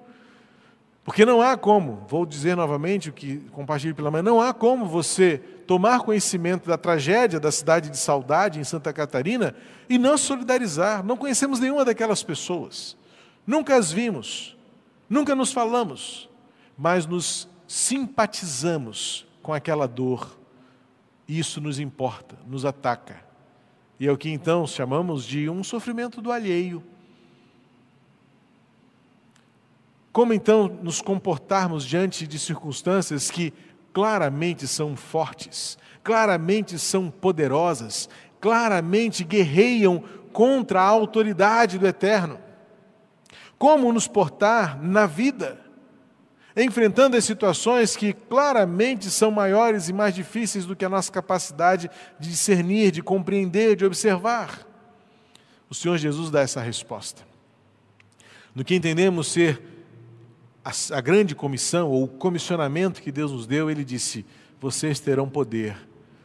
Porque 1.06 1.24
não 1.24 1.40
há 1.40 1.56
como, 1.56 2.04
vou 2.08 2.26
dizer 2.26 2.56
novamente 2.56 3.10
o 3.10 3.12
que 3.12 3.38
compartilhei 3.52 3.94
pela 3.94 4.10
manhã, 4.10 4.24
não 4.24 4.40
há 4.40 4.52
como 4.52 4.86
você 4.86 5.38
tomar 5.64 6.00
conhecimento 6.00 6.68
da 6.68 6.76
tragédia 6.76 7.38
da 7.38 7.52
cidade 7.52 7.88
de 7.90 7.96
Saudade, 7.96 8.58
em 8.58 8.64
Santa 8.64 8.92
Catarina, 8.92 9.54
e 9.88 9.98
não 9.98 10.18
solidarizar. 10.18 11.04
Não 11.04 11.16
conhecemos 11.16 11.60
nenhuma 11.60 11.84
daquelas 11.84 12.24
pessoas. 12.24 12.96
Nunca 13.46 13.76
as 13.76 13.92
vimos, 13.92 14.56
nunca 15.08 15.32
nos 15.36 15.52
falamos, 15.52 16.28
mas 16.76 17.06
nos 17.06 17.48
simpatizamos 17.68 19.24
com 19.44 19.54
aquela 19.54 19.86
dor. 19.86 20.36
E 21.28 21.38
isso 21.38 21.60
nos 21.60 21.78
importa, 21.78 22.36
nos 22.48 22.64
ataca. 22.64 23.22
E 24.00 24.08
é 24.08 24.10
o 24.10 24.18
que 24.18 24.28
então 24.28 24.66
chamamos 24.66 25.24
de 25.24 25.48
um 25.48 25.62
sofrimento 25.62 26.20
do 26.20 26.32
alheio. 26.32 26.82
Como 30.16 30.32
então 30.32 30.66
nos 30.82 31.02
comportarmos 31.02 31.84
diante 31.84 32.26
de 32.26 32.38
circunstâncias 32.38 33.30
que 33.30 33.52
claramente 33.92 34.66
são 34.66 34.96
fortes, 34.96 35.76
claramente 36.02 36.78
são 36.78 37.10
poderosas, 37.10 38.08
claramente 38.40 39.22
guerreiam 39.22 40.02
contra 40.32 40.80
a 40.80 40.86
autoridade 40.86 41.78
do 41.78 41.86
eterno? 41.86 42.38
Como 43.58 43.92
nos 43.92 44.08
portar 44.08 44.82
na 44.82 45.04
vida? 45.04 45.60
enfrentando 46.56 47.18
as 47.18 47.24
situações 47.26 47.94
que 47.94 48.14
claramente 48.14 49.10
são 49.10 49.30
maiores 49.30 49.90
e 49.90 49.92
mais 49.92 50.14
difíceis 50.14 50.64
do 50.64 50.74
que 50.74 50.86
a 50.86 50.88
nossa 50.88 51.12
capacidade 51.12 51.90
de 52.18 52.30
discernir, 52.30 52.90
de 52.90 53.02
compreender, 53.02 53.76
de 53.76 53.84
observar. 53.84 54.66
O 55.68 55.74
Senhor 55.74 55.98
Jesus 55.98 56.30
dá 56.30 56.40
essa 56.40 56.62
resposta. 56.62 57.20
No 58.54 58.64
que 58.64 58.74
entendemos 58.74 59.30
ser 59.30 59.75
a, 60.66 60.96
a 60.96 61.00
grande 61.00 61.32
comissão 61.32 61.88
ou 61.88 62.02
o 62.02 62.08
comissionamento 62.08 63.00
que 63.00 63.12
Deus 63.12 63.30
nos 63.30 63.46
deu, 63.46 63.70
ele 63.70 63.84
disse: 63.84 64.26
Vocês 64.60 64.98
terão 64.98 65.28
poder 65.28 65.76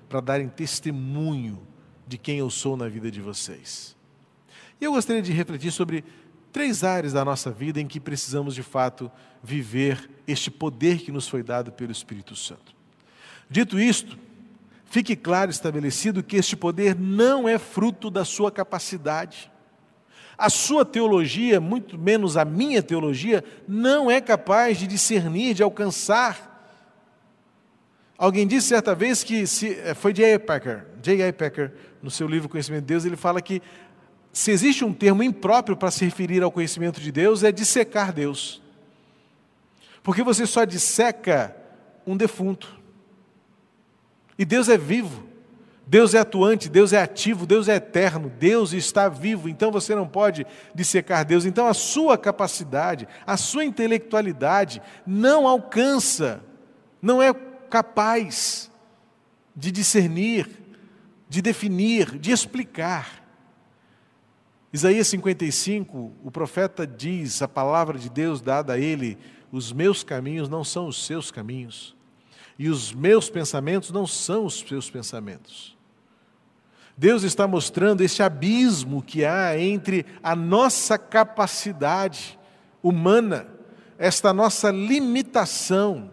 para 0.09 0.19
darem 0.19 0.49
testemunho 0.49 1.61
de 2.07 2.17
quem 2.17 2.39
eu 2.39 2.49
sou 2.49 2.75
na 2.75 2.87
vida 2.87 3.11
de 3.11 3.21
vocês. 3.21 3.95
E 4.79 4.83
eu 4.83 4.93
gostaria 4.93 5.21
de 5.21 5.31
refletir 5.31 5.71
sobre 5.71 6.03
três 6.51 6.83
áreas 6.83 7.13
da 7.13 7.23
nossa 7.23 7.51
vida 7.51 7.79
em 7.79 7.87
que 7.87 7.99
precisamos 7.99 8.55
de 8.55 8.63
fato 8.63 9.11
viver 9.43 10.09
este 10.27 10.49
poder 10.49 10.97
que 11.01 11.11
nos 11.11 11.27
foi 11.27 11.43
dado 11.43 11.71
pelo 11.71 11.91
Espírito 11.91 12.35
Santo. 12.35 12.75
Dito 13.47 13.79
isto, 13.79 14.17
fique 14.85 15.15
claro 15.15 15.51
estabelecido 15.51 16.23
que 16.23 16.35
este 16.35 16.55
poder 16.55 16.99
não 16.99 17.47
é 17.47 17.59
fruto 17.59 18.09
da 18.09 18.25
sua 18.25 18.51
capacidade. 18.51 19.51
A 20.41 20.49
sua 20.49 20.83
teologia, 20.83 21.61
muito 21.61 21.99
menos 21.99 22.35
a 22.35 22.43
minha 22.43 22.81
teologia, 22.81 23.43
não 23.67 24.09
é 24.09 24.19
capaz 24.19 24.79
de 24.79 24.87
discernir, 24.87 25.53
de 25.53 25.61
alcançar. 25.61 26.49
Alguém 28.17 28.47
disse 28.47 28.69
certa 28.69 28.95
vez 28.95 29.23
que 29.23 29.45
se, 29.45 29.75
eh, 29.75 29.93
foi 29.93 30.13
J.I. 30.13 30.39
Packer, 30.39 30.87
J.I. 30.99 31.31
Packer, 31.31 31.71
no 32.01 32.09
seu 32.09 32.27
livro 32.27 32.49
Conhecimento 32.49 32.81
de 32.81 32.87
Deus, 32.87 33.05
ele 33.05 33.15
fala 33.15 33.39
que 33.39 33.61
se 34.33 34.49
existe 34.49 34.83
um 34.83 34.91
termo 34.91 35.21
impróprio 35.21 35.77
para 35.77 35.91
se 35.91 36.05
referir 36.05 36.41
ao 36.41 36.51
conhecimento 36.51 36.99
de 36.99 37.11
Deus, 37.11 37.43
é 37.43 37.51
dissecar 37.51 38.11
Deus. 38.11 38.63
Porque 40.01 40.23
você 40.23 40.47
só 40.47 40.65
disseca 40.65 41.55
um 42.03 42.17
defunto. 42.17 42.79
E 44.39 44.43
Deus 44.43 44.69
é 44.69 44.77
vivo. 44.77 45.30
Deus 45.91 46.13
é 46.13 46.19
atuante, 46.19 46.69
Deus 46.69 46.93
é 46.93 47.01
ativo, 47.01 47.45
Deus 47.45 47.67
é 47.67 47.75
eterno, 47.75 48.29
Deus 48.29 48.71
está 48.71 49.09
vivo, 49.09 49.49
então 49.49 49.69
você 49.73 49.93
não 49.93 50.07
pode 50.07 50.47
dissecar 50.73 51.25
Deus. 51.25 51.43
Então 51.43 51.67
a 51.67 51.73
sua 51.73 52.17
capacidade, 52.17 53.05
a 53.27 53.35
sua 53.35 53.65
intelectualidade 53.65 54.81
não 55.05 55.45
alcança, 55.45 56.41
não 57.01 57.21
é 57.21 57.33
capaz 57.69 58.71
de 59.53 59.69
discernir, 59.69 60.49
de 61.27 61.41
definir, 61.41 62.17
de 62.17 62.31
explicar. 62.31 63.21
Isaías 64.71 65.09
55, 65.09 66.13
o 66.23 66.31
profeta 66.31 66.87
diz, 66.87 67.41
a 67.41 67.49
palavra 67.49 67.99
de 67.99 68.09
Deus 68.09 68.39
dada 68.39 68.75
a 68.75 68.79
ele, 68.79 69.17
os 69.51 69.73
meus 69.73 70.05
caminhos 70.05 70.47
não 70.47 70.63
são 70.63 70.87
os 70.87 71.05
seus 71.05 71.31
caminhos, 71.31 71.93
e 72.57 72.69
os 72.69 72.93
meus 72.93 73.29
pensamentos 73.29 73.91
não 73.91 74.07
são 74.07 74.45
os 74.45 74.57
seus 74.57 74.89
pensamentos. 74.89 75.80
Deus 77.01 77.23
está 77.23 77.47
mostrando 77.47 78.01
esse 78.01 78.21
abismo 78.21 79.01
que 79.01 79.25
há 79.25 79.59
entre 79.59 80.05
a 80.21 80.35
nossa 80.35 80.99
capacidade 80.99 82.37
humana, 82.83 83.47
esta 83.97 84.31
nossa 84.31 84.69
limitação 84.69 86.11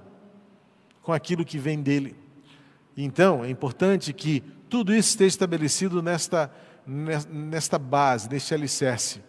com 1.03 1.13
aquilo 1.13 1.45
que 1.45 1.59
vem 1.59 1.83
dele. 1.83 2.17
Então, 2.97 3.45
é 3.45 3.51
importante 3.51 4.15
que 4.15 4.41
tudo 4.71 4.95
isso 4.95 5.11
esteja 5.11 5.29
estabelecido 5.29 6.01
nesta 6.01 6.51
nesta 6.87 7.79
base, 7.79 8.31
neste 8.31 8.55
alicerce, 8.55 9.21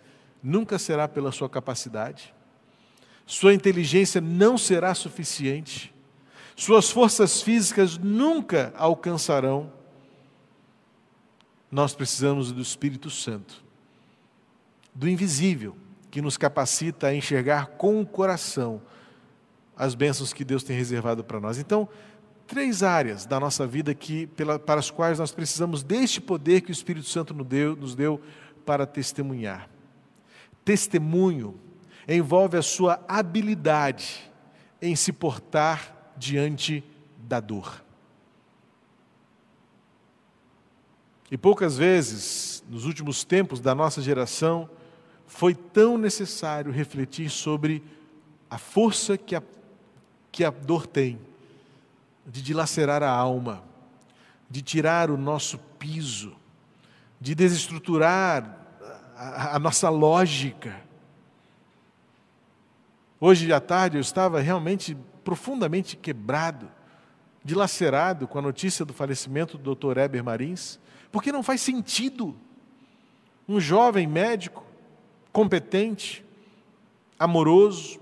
nunca 0.42 0.80
será 0.80 1.10
pela 1.10 1.30
sua 1.30 1.50
capacidade, 1.50 2.34
sua 3.26 3.54
inteligência 3.54 4.22
não 4.22 4.58
será 4.58 4.96
suficiente, 4.96 5.94
suas 6.56 6.90
forças 6.90 7.42
físicas 7.42 7.98
nunca 7.98 8.74
alcançarão. 8.78 9.78
Nós 11.72 11.94
precisamos 11.94 12.52
do 12.52 12.62
Espírito 12.62 13.10
Santo, 13.10 13.64
do 14.94 15.08
invisível, 15.08 15.76
que 16.10 16.22
nos 16.22 16.38
capacita 16.38 17.08
a 17.08 17.16
enxergar 17.16 17.68
com 17.78 18.02
o 18.02 18.06
coração 18.06 18.82
as 19.78 19.96
bênçãos 19.96 20.34
que 20.34 20.44
Deus 20.44 20.64
tem 20.64 20.76
reservado 20.76 21.24
para 21.24 21.40
nós. 21.40 21.58
Então, 21.58 21.88
três 22.48 22.82
áreas 22.82 23.26
da 23.26 23.40
nossa 23.40 23.66
vida 23.68 23.94
que, 23.94 24.26
pela, 24.28 24.58
para 24.58 24.80
as 24.80 24.90
quais 24.90 25.20
nós 25.20 25.32
precisamos 25.32 25.84
deste 25.84 26.20
poder 26.20 26.62
que 26.62 26.72
o 26.72 26.74
Espírito 26.74 27.08
Santo 27.08 27.34
nos 27.34 27.46
deu, 27.46 27.76
nos 27.76 27.96
deu 27.96 28.20
para 28.66 28.86
testemunhar. 28.86 29.70
Testemunho 30.66 31.60
envolve 32.08 32.58
a 32.58 32.62
sua 32.62 33.00
habilidade 33.08 34.30
em 34.82 34.96
se 34.96 35.14
portar 35.14 36.14
diante 36.18 36.84
da 37.18 37.40
dor. 37.40 37.84
E 41.32 41.38
poucas 41.38 41.78
vezes, 41.78 42.64
nos 42.68 42.86
últimos 42.86 43.24
tempos 43.24 43.60
da 43.60 43.76
nossa 43.76 44.02
geração, 44.02 44.70
foi 45.28 45.54
tão 45.54 45.98
necessário 45.98 46.72
refletir 46.72 47.30
sobre 47.30 47.84
a 48.50 48.58
força 48.58 49.16
que 49.16 49.36
a, 49.36 49.44
que 50.32 50.44
a 50.44 50.50
dor 50.50 50.88
tem 50.88 51.20
de 52.26 52.42
dilacerar 52.42 53.04
a 53.04 53.12
alma, 53.12 53.64
de 54.50 54.62
tirar 54.64 55.12
o 55.12 55.18
nosso 55.18 55.60
piso, 55.78 56.36
de 57.22 57.36
desestruturar 57.36 58.58
a, 59.16 59.56
a 59.56 59.60
nossa 59.60 59.88
lógica. 59.90 60.82
Hoje 63.20 63.54
à 63.54 63.60
tarde 63.60 63.98
eu 63.98 64.02
estava 64.02 64.40
realmente 64.40 64.98
profundamente 65.24 65.96
quebrado 65.96 66.72
dilacerado 67.50 68.28
com 68.28 68.38
a 68.38 68.42
notícia 68.44 68.86
do 68.86 68.94
falecimento 68.94 69.58
do 69.58 69.74
Dr. 69.74 69.98
Eber 69.98 70.24
Marins, 70.24 70.80
porque 71.12 71.32
não 71.32 71.42
faz 71.42 71.62
sentido 71.62 72.36
um 73.48 73.60
jovem 73.60 74.06
médico 74.06 74.64
competente, 75.34 76.24
amoroso, 77.18 78.00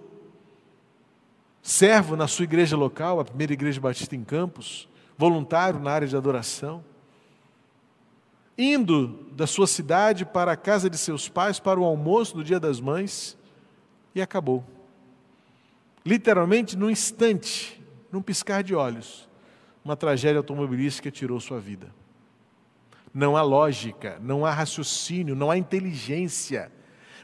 servo 1.62 2.18
na 2.18 2.28
sua 2.28 2.44
igreja 2.44 2.76
local, 2.76 3.22
a 3.22 3.26
primeira 3.26 3.54
igreja 3.54 3.80
batista 3.80 4.18
em 4.18 4.24
Campos, 4.24 4.90
voluntário 5.18 5.80
na 5.80 5.92
área 5.92 6.08
de 6.08 6.18
adoração, 6.18 6.84
indo 8.58 9.30
da 9.32 9.48
sua 9.48 9.66
cidade 9.66 10.26
para 10.26 10.52
a 10.52 10.58
casa 10.58 10.90
de 10.90 10.98
seus 10.98 11.30
pais 11.30 11.58
para 11.58 11.80
o 11.80 11.86
almoço 11.86 12.36
do 12.36 12.44
Dia 12.44 12.60
das 12.60 12.82
Mães 12.82 13.38
e 14.14 14.22
acabou. 14.22 14.62
Literalmente, 16.06 16.76
num 16.76 16.90
instante, 16.90 17.82
num 18.12 18.22
piscar 18.22 18.62
de 18.62 18.76
olhos, 18.76 19.27
uma 19.88 19.96
tragédia 19.96 20.40
automobilística 20.40 21.10
tirou 21.10 21.40
sua 21.40 21.62
vida. 21.62 21.88
Não 23.14 23.38
há 23.38 23.42
lógica, 23.42 24.18
não 24.22 24.46
há 24.46 24.52
raciocínio, 24.52 25.34
não 25.34 25.50
há 25.50 25.58
inteligência, 25.58 26.70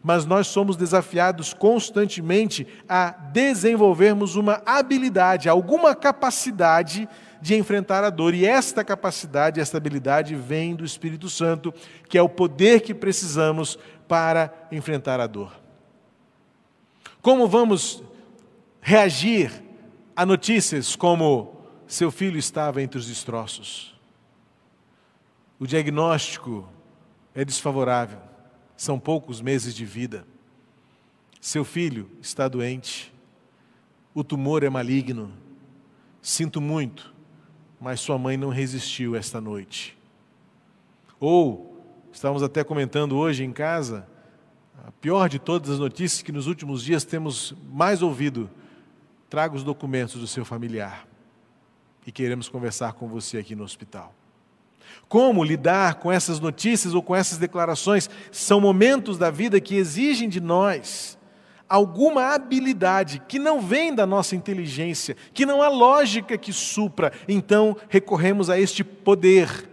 mas 0.01 0.25
nós 0.25 0.47
somos 0.47 0.77
desafiados 0.77 1.53
constantemente 1.53 2.65
a 2.87 3.09
desenvolvermos 3.09 4.37
uma 4.37 4.61
habilidade, 4.65 5.49
alguma 5.49 5.93
capacidade 5.93 7.07
de 7.41 7.53
enfrentar 7.53 8.01
a 8.05 8.09
dor. 8.09 8.33
E 8.33 8.45
esta 8.45 8.81
capacidade, 8.81 9.59
esta 9.59 9.75
habilidade 9.75 10.33
vem 10.33 10.73
do 10.73 10.85
Espírito 10.85 11.29
Santo, 11.29 11.73
que 12.07 12.17
é 12.17 12.21
o 12.21 12.29
poder 12.29 12.79
que 12.79 12.93
precisamos 12.93 13.77
para 14.07 14.53
enfrentar 14.71 15.19
a 15.19 15.27
dor. 15.27 15.51
Como 17.21 17.45
vamos 17.45 18.01
reagir 18.81 19.51
a 20.15 20.25
notícias 20.25 20.95
como 20.95 21.52
seu 21.93 22.09
filho 22.11 22.37
estava 22.37 22.81
entre 22.81 22.97
os 22.97 23.05
destroços? 23.05 23.95
O 25.59 25.67
diagnóstico 25.67 26.67
é 27.35 27.45
desfavorável, 27.45 28.19
são 28.75 28.99
poucos 28.99 29.39
meses 29.39 29.75
de 29.75 29.85
vida. 29.85 30.25
Seu 31.39 31.63
filho 31.63 32.09
está 32.19 32.47
doente, 32.47 33.13
o 34.13 34.23
tumor 34.23 34.63
é 34.63 34.69
maligno. 34.69 35.31
Sinto 36.21 36.59
muito, 36.59 37.13
mas 37.79 37.99
sua 37.99 38.17
mãe 38.17 38.37
não 38.37 38.49
resistiu 38.49 39.15
esta 39.15 39.39
noite. 39.39 39.97
Ou, 41.19 41.79
estávamos 42.11 42.41
até 42.41 42.63
comentando 42.63 43.15
hoje 43.17 43.43
em 43.43 43.51
casa, 43.51 44.07
a 44.85 44.91
pior 44.91 45.29
de 45.29 45.37
todas 45.37 45.69
as 45.69 45.79
notícias 45.79 46.21
que 46.21 46.31
nos 46.31 46.47
últimos 46.47 46.83
dias 46.83 47.05
temos 47.05 47.53
mais 47.71 48.01
ouvido: 48.01 48.49
traga 49.29 49.55
os 49.55 49.63
documentos 49.63 50.19
do 50.19 50.27
seu 50.27 50.43
familiar. 50.43 51.12
E 52.05 52.11
queremos 52.11 52.49
conversar 52.49 52.93
com 52.93 53.07
você 53.07 53.37
aqui 53.37 53.55
no 53.55 53.63
hospital. 53.63 54.13
Como 55.07 55.43
lidar 55.43 55.95
com 55.95 56.11
essas 56.11 56.39
notícias 56.39 56.93
ou 56.93 57.01
com 57.01 57.15
essas 57.15 57.37
declarações? 57.37 58.09
São 58.31 58.59
momentos 58.59 59.17
da 59.17 59.29
vida 59.29 59.59
que 59.59 59.75
exigem 59.75 60.27
de 60.27 60.41
nós 60.41 61.17
alguma 61.73 62.33
habilidade 62.33 63.21
que 63.27 63.39
não 63.39 63.59
vem 63.59 63.95
da 63.95 64.05
nossa 64.05 64.35
inteligência, 64.35 65.17
que 65.33 65.45
não 65.45 65.61
há 65.61 65.69
lógica 65.69 66.37
que 66.37 66.53
supra, 66.53 67.11
então 67.27 67.75
recorremos 67.89 68.47
a 68.47 68.59
este 68.59 68.83
poder 68.83 69.69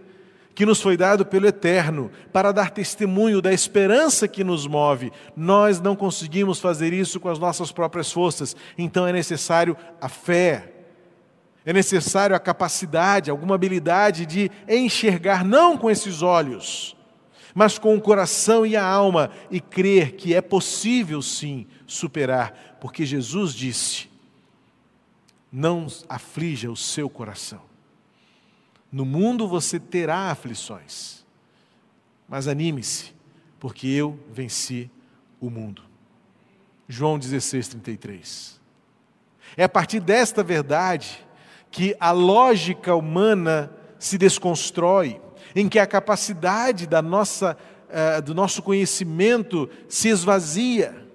que 0.55 0.65
nos 0.65 0.81
foi 0.81 0.97
dado 0.97 1.25
pelo 1.25 1.47
Eterno 1.47 2.11
para 2.33 2.51
dar 2.51 2.71
testemunho 2.71 3.41
da 3.41 3.53
esperança 3.53 4.27
que 4.27 4.43
nos 4.43 4.65
move. 4.67 5.11
Nós 5.35 5.79
não 5.79 5.95
conseguimos 5.95 6.59
fazer 6.59 6.91
isso 6.91 7.19
com 7.19 7.29
as 7.29 7.39
nossas 7.39 7.71
próprias 7.71 8.11
forças, 8.11 8.55
então 8.77 9.05
é 9.05 9.13
necessário 9.13 9.77
a 9.99 10.09
fé. 10.09 10.80
É 11.65 11.71
necessário 11.71 12.35
a 12.35 12.39
capacidade, 12.39 13.29
alguma 13.29 13.55
habilidade 13.55 14.25
de 14.25 14.49
enxergar 14.67 15.45
não 15.45 15.77
com 15.77 15.91
esses 15.91 16.21
olhos, 16.21 16.95
mas 17.53 17.77
com 17.77 17.95
o 17.95 18.01
coração 18.01 18.65
e 18.65 18.75
a 18.75 18.83
alma 18.83 19.29
e 19.49 19.59
crer 19.59 20.13
que 20.13 20.33
é 20.33 20.41
possível 20.41 21.21
sim 21.21 21.67
superar, 21.85 22.77
porque 22.81 23.05
Jesus 23.05 23.53
disse: 23.53 24.09
Não 25.51 25.85
aflija 26.09 26.71
o 26.71 26.77
seu 26.77 27.09
coração. 27.09 27.61
No 28.91 29.05
mundo 29.05 29.47
você 29.47 29.79
terá 29.79 30.31
aflições, 30.31 31.23
mas 32.27 32.47
anime-se, 32.47 33.13
porque 33.59 33.87
eu 33.87 34.19
venci 34.31 34.89
o 35.39 35.49
mundo. 35.49 35.83
João 36.89 37.19
16, 37.19 37.69
33. 37.69 38.59
É 39.55 39.63
a 39.63 39.69
partir 39.69 39.99
desta 39.99 40.43
verdade 40.43 41.25
que 41.71 41.95
a 41.99 42.11
lógica 42.11 42.93
humana 42.93 43.71
se 43.97 44.17
desconstrói, 44.17 45.21
em 45.55 45.69
que 45.69 45.79
a 45.79 45.87
capacidade 45.87 46.85
da 46.85 47.01
nossa, 47.01 47.57
uh, 47.89 48.21
do 48.21 48.35
nosso 48.35 48.61
conhecimento 48.61 49.69
se 49.87 50.09
esvazia. 50.09 51.07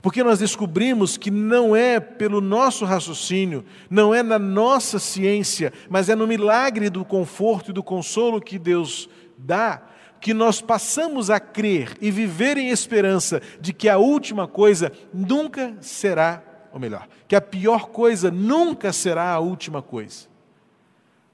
Porque 0.00 0.22
nós 0.22 0.38
descobrimos 0.38 1.16
que 1.16 1.30
não 1.30 1.74
é 1.74 1.98
pelo 1.98 2.40
nosso 2.40 2.84
raciocínio, 2.84 3.64
não 3.90 4.14
é 4.14 4.22
na 4.22 4.38
nossa 4.38 4.98
ciência, 4.98 5.72
mas 5.88 6.08
é 6.08 6.14
no 6.14 6.26
milagre 6.26 6.88
do 6.88 7.04
conforto 7.04 7.70
e 7.70 7.74
do 7.74 7.82
consolo 7.82 8.40
que 8.40 8.58
Deus 8.58 9.08
dá, 9.36 9.82
que 10.20 10.34
nós 10.34 10.60
passamos 10.60 11.30
a 11.30 11.40
crer 11.40 11.96
e 12.00 12.10
viver 12.10 12.56
em 12.58 12.68
esperança 12.68 13.40
de 13.60 13.72
que 13.72 13.88
a 13.88 13.98
última 13.98 14.46
coisa 14.46 14.92
nunca 15.12 15.76
será, 15.80 16.42
ou 16.72 16.80
melhor, 16.80 17.08
que 17.26 17.36
a 17.36 17.40
pior 17.40 17.86
coisa 17.86 18.30
nunca 18.30 18.92
será 18.92 19.30
a 19.30 19.38
última 19.38 19.82
coisa. 19.82 20.26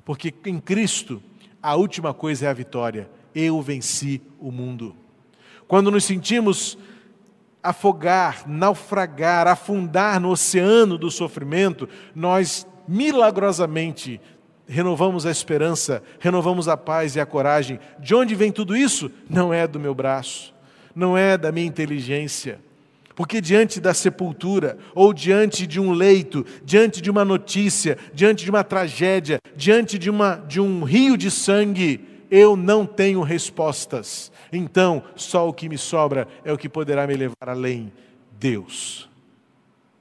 Porque 0.04 0.32
em 0.44 0.58
Cristo, 0.58 1.22
a 1.62 1.74
última 1.74 2.12
coisa 2.12 2.46
é 2.46 2.48
a 2.48 2.52
vitória. 2.52 3.08
Eu 3.34 3.60
venci 3.62 4.20
o 4.38 4.50
mundo. 4.50 4.94
Quando 5.66 5.90
nos 5.90 6.04
sentimos 6.04 6.76
afogar, 7.62 8.46
naufragar, 8.46 9.46
afundar 9.46 10.20
no 10.20 10.30
oceano 10.30 10.98
do 10.98 11.10
sofrimento, 11.10 11.88
nós 12.14 12.66
milagrosamente 12.86 14.20
renovamos 14.66 15.24
a 15.24 15.30
esperança, 15.30 16.02
renovamos 16.18 16.68
a 16.68 16.76
paz 16.76 17.16
e 17.16 17.20
a 17.20 17.26
coragem. 17.26 17.80
De 17.98 18.14
onde 18.14 18.34
vem 18.34 18.52
tudo 18.52 18.76
isso? 18.76 19.10
Não 19.28 19.52
é 19.52 19.66
do 19.66 19.80
meu 19.80 19.94
braço, 19.94 20.54
não 20.94 21.16
é 21.16 21.38
da 21.38 21.50
minha 21.50 21.66
inteligência. 21.66 22.60
Porque 23.14 23.40
diante 23.40 23.80
da 23.80 23.94
sepultura, 23.94 24.76
ou 24.94 25.12
diante 25.12 25.66
de 25.66 25.78
um 25.78 25.92
leito, 25.92 26.44
diante 26.64 27.00
de 27.00 27.10
uma 27.10 27.24
notícia, 27.24 27.96
diante 28.12 28.44
de 28.44 28.50
uma 28.50 28.64
tragédia, 28.64 29.38
diante 29.56 29.98
de, 29.98 30.10
uma, 30.10 30.36
de 30.36 30.60
um 30.60 30.82
rio 30.82 31.16
de 31.16 31.30
sangue, 31.30 32.00
eu 32.30 32.56
não 32.56 32.84
tenho 32.84 33.22
respostas. 33.22 34.32
Então, 34.52 35.04
só 35.14 35.48
o 35.48 35.52
que 35.52 35.68
me 35.68 35.78
sobra 35.78 36.26
é 36.44 36.52
o 36.52 36.58
que 36.58 36.68
poderá 36.68 37.06
me 37.06 37.14
levar 37.14 37.48
além, 37.48 37.92
Deus. 38.38 39.08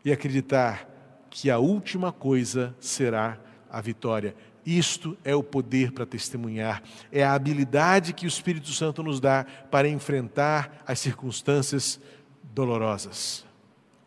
E 0.03 0.11
acreditar 0.11 0.89
que 1.29 1.51
a 1.51 1.59
última 1.59 2.11
coisa 2.11 2.75
será 2.79 3.37
a 3.69 3.79
vitória. 3.79 4.35
Isto 4.65 5.17
é 5.23 5.35
o 5.35 5.43
poder 5.43 5.91
para 5.91 6.05
testemunhar, 6.05 6.81
é 7.11 7.23
a 7.23 7.33
habilidade 7.33 8.13
que 8.13 8.25
o 8.25 8.27
Espírito 8.27 8.69
Santo 8.69 9.03
nos 9.03 9.19
dá 9.19 9.45
para 9.69 9.89
enfrentar 9.89 10.83
as 10.87 10.99
circunstâncias 10.99 11.99
dolorosas, 12.43 13.45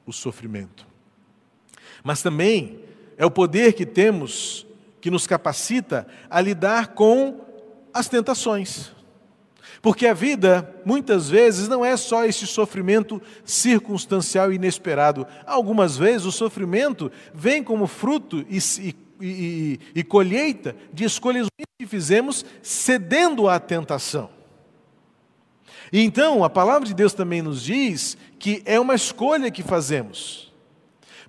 o 0.05 0.13
sofrimento. 0.13 0.87
Mas 2.05 2.23
também 2.23 2.81
é 3.17 3.25
o 3.25 3.31
poder 3.31 3.73
que 3.73 3.87
temos 3.87 4.67
que 5.01 5.11
nos 5.11 5.27
capacita 5.27 6.07
a 6.29 6.41
lidar 6.41 6.89
com 6.89 7.41
as 7.93 8.09
tentações. 8.09 8.93
Porque 9.81 10.07
a 10.07 10.15
vida, 10.15 10.75
muitas 10.85 11.29
vezes, 11.29 11.69
não 11.69 11.85
é 11.85 11.97
só 11.97 12.25
esse 12.25 12.47
sofrimento 12.47 13.23
circunstancial 13.45 14.53
e 14.53 14.57
inesperado. 14.57 15.27
Algumas 15.47 15.97
vezes 15.97 16.27
o 16.27 16.33
sofrimento 16.33 17.11
vem 17.33 17.63
como 17.63 17.87
fruto 17.87 18.45
e, 18.49 18.59
e, 18.59 18.97
e, 19.21 19.81
e 19.95 20.05
colheita 20.05 20.75
de 20.93 21.05
escolhas 21.05 21.47
que 21.79 21.87
fizemos 21.87 22.45
cedendo 22.63 23.49
à 23.49 23.61
tentação. 23.61 24.36
E 25.93 26.01
então, 26.03 26.43
a 26.43 26.51
palavra 26.51 26.87
de 26.87 26.95
Deus 26.95 27.13
também 27.15 27.43
nos 27.43 27.63
diz 27.63 28.17
que 28.39 28.63
é 28.65 28.79
uma 28.79 28.95
escolha 28.95 29.51
que 29.51 29.63
fazemos. 29.63 30.53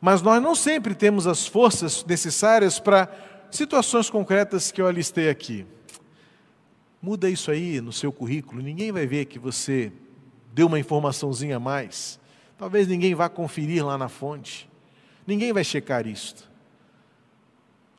Mas 0.02 0.22
nós 0.22 0.42
não 0.42 0.56
sempre 0.56 0.94
temos 0.94 1.28
as 1.28 1.48
forças 1.48 2.04
necessárias 2.06 2.80
para 2.80 3.10
situações 3.52 4.10
concretas 4.10 4.72
que 4.72 4.82
eu 4.82 4.88
alistei 4.88 5.30
aqui. 5.30 5.66
Muda 7.02 7.30
isso 7.30 7.52
aí 7.52 7.80
no 7.80 7.94
seu 7.94 8.12
currículo, 8.12 8.62
ninguém 8.62 8.92
vai 8.92 9.06
ver 9.06 9.26
que 9.26 9.40
você 9.40 9.92
deu 10.54 10.68
uma 10.68 10.80
informaçãozinha 10.80 11.58
a 11.58 11.60
mais. 11.60 12.20
Talvez 12.58 12.88
ninguém 12.88 13.14
vá 13.14 13.30
conferir 13.30 13.86
lá 13.86 13.98
na 13.98 14.10
fonte. 14.10 14.68
Ninguém 15.26 15.54
vai 15.54 15.64
checar 15.64 16.08
isto. 16.08 16.50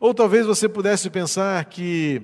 Ou 0.01 0.13
talvez 0.13 0.47
você 0.47 0.69
pudesse 0.69 1.09
pensar 1.11 1.65
que 1.67 2.23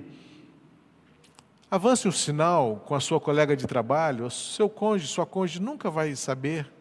avance 1.75 2.07
um 2.07 2.11
sinal 2.11 2.83
com 2.85 2.95
a 2.95 2.99
sua 2.99 3.19
colega 3.19 3.55
de 3.55 3.67
trabalho, 3.67 4.29
seu 4.29 4.69
cônjuge, 4.69 5.11
sua 5.11 5.25
cônjuge 5.25 5.61
nunca 5.61 5.89
vai 5.89 6.15
saber, 6.15 6.71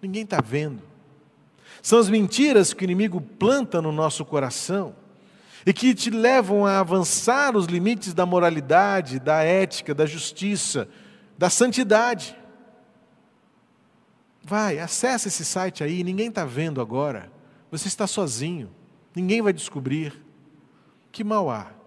ninguém 0.00 0.22
está 0.22 0.40
vendo. 0.40 0.82
São 1.80 1.98
as 1.98 2.08
mentiras 2.08 2.72
que 2.72 2.84
o 2.84 2.86
inimigo 2.86 3.20
planta 3.20 3.82
no 3.82 3.90
nosso 3.90 4.24
coração 4.24 4.94
e 5.64 5.72
que 5.72 5.94
te 5.94 6.10
levam 6.10 6.66
a 6.66 6.80
avançar 6.80 7.56
os 7.56 7.66
limites 7.66 8.12
da 8.12 8.26
moralidade, 8.26 9.18
da 9.18 9.42
ética, 9.42 9.94
da 9.94 10.06
justiça, 10.06 10.88
da 11.38 11.48
santidade. 11.48 12.36
Vai, 14.44 14.78
acessa 14.78 15.28
esse 15.28 15.44
site 15.44 15.82
aí, 15.82 16.02
ninguém 16.04 16.28
está 16.28 16.44
vendo 16.44 16.80
agora. 16.80 17.30
Você 17.70 17.88
está 17.88 18.06
sozinho, 18.06 18.70
ninguém 19.14 19.40
vai 19.40 19.52
descobrir. 19.52 20.20
Que 21.10 21.24
mal 21.24 21.50
há? 21.50 21.81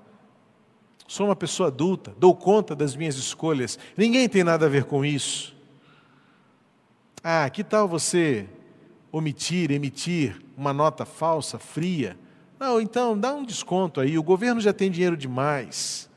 Sou 1.07 1.27
uma 1.27 1.35
pessoa 1.35 1.67
adulta, 1.67 2.15
dou 2.17 2.35
conta 2.35 2.75
das 2.75 2.95
minhas 2.95 3.15
escolhas, 3.15 3.77
ninguém 3.95 4.27
tem 4.27 4.43
nada 4.43 4.65
a 4.65 4.69
ver 4.69 4.85
com 4.85 5.05
isso. 5.05 5.55
Ah, 7.23 7.49
que 7.49 7.63
tal 7.63 7.87
você 7.87 8.47
omitir, 9.11 9.71
emitir 9.71 10.41
uma 10.57 10.73
nota 10.73 11.05
falsa, 11.05 11.59
fria? 11.59 12.17
Não, 12.59 12.81
então 12.81 13.17
dá 13.17 13.33
um 13.33 13.43
desconto 13.43 13.99
aí, 13.99 14.17
o 14.17 14.23
governo 14.23 14.59
já 14.59 14.73
tem 14.73 14.89
dinheiro 14.89 15.15
demais. 15.15 16.09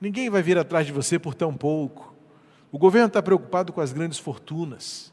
Ninguém 0.00 0.30
vai 0.30 0.42
vir 0.42 0.56
atrás 0.56 0.86
de 0.86 0.92
você 0.92 1.18
por 1.18 1.34
tão 1.34 1.52
pouco. 1.54 2.14
O 2.70 2.78
governo 2.78 3.08
está 3.08 3.22
preocupado 3.22 3.72
com 3.72 3.80
as 3.80 3.92
grandes 3.92 4.18
fortunas. 4.18 5.12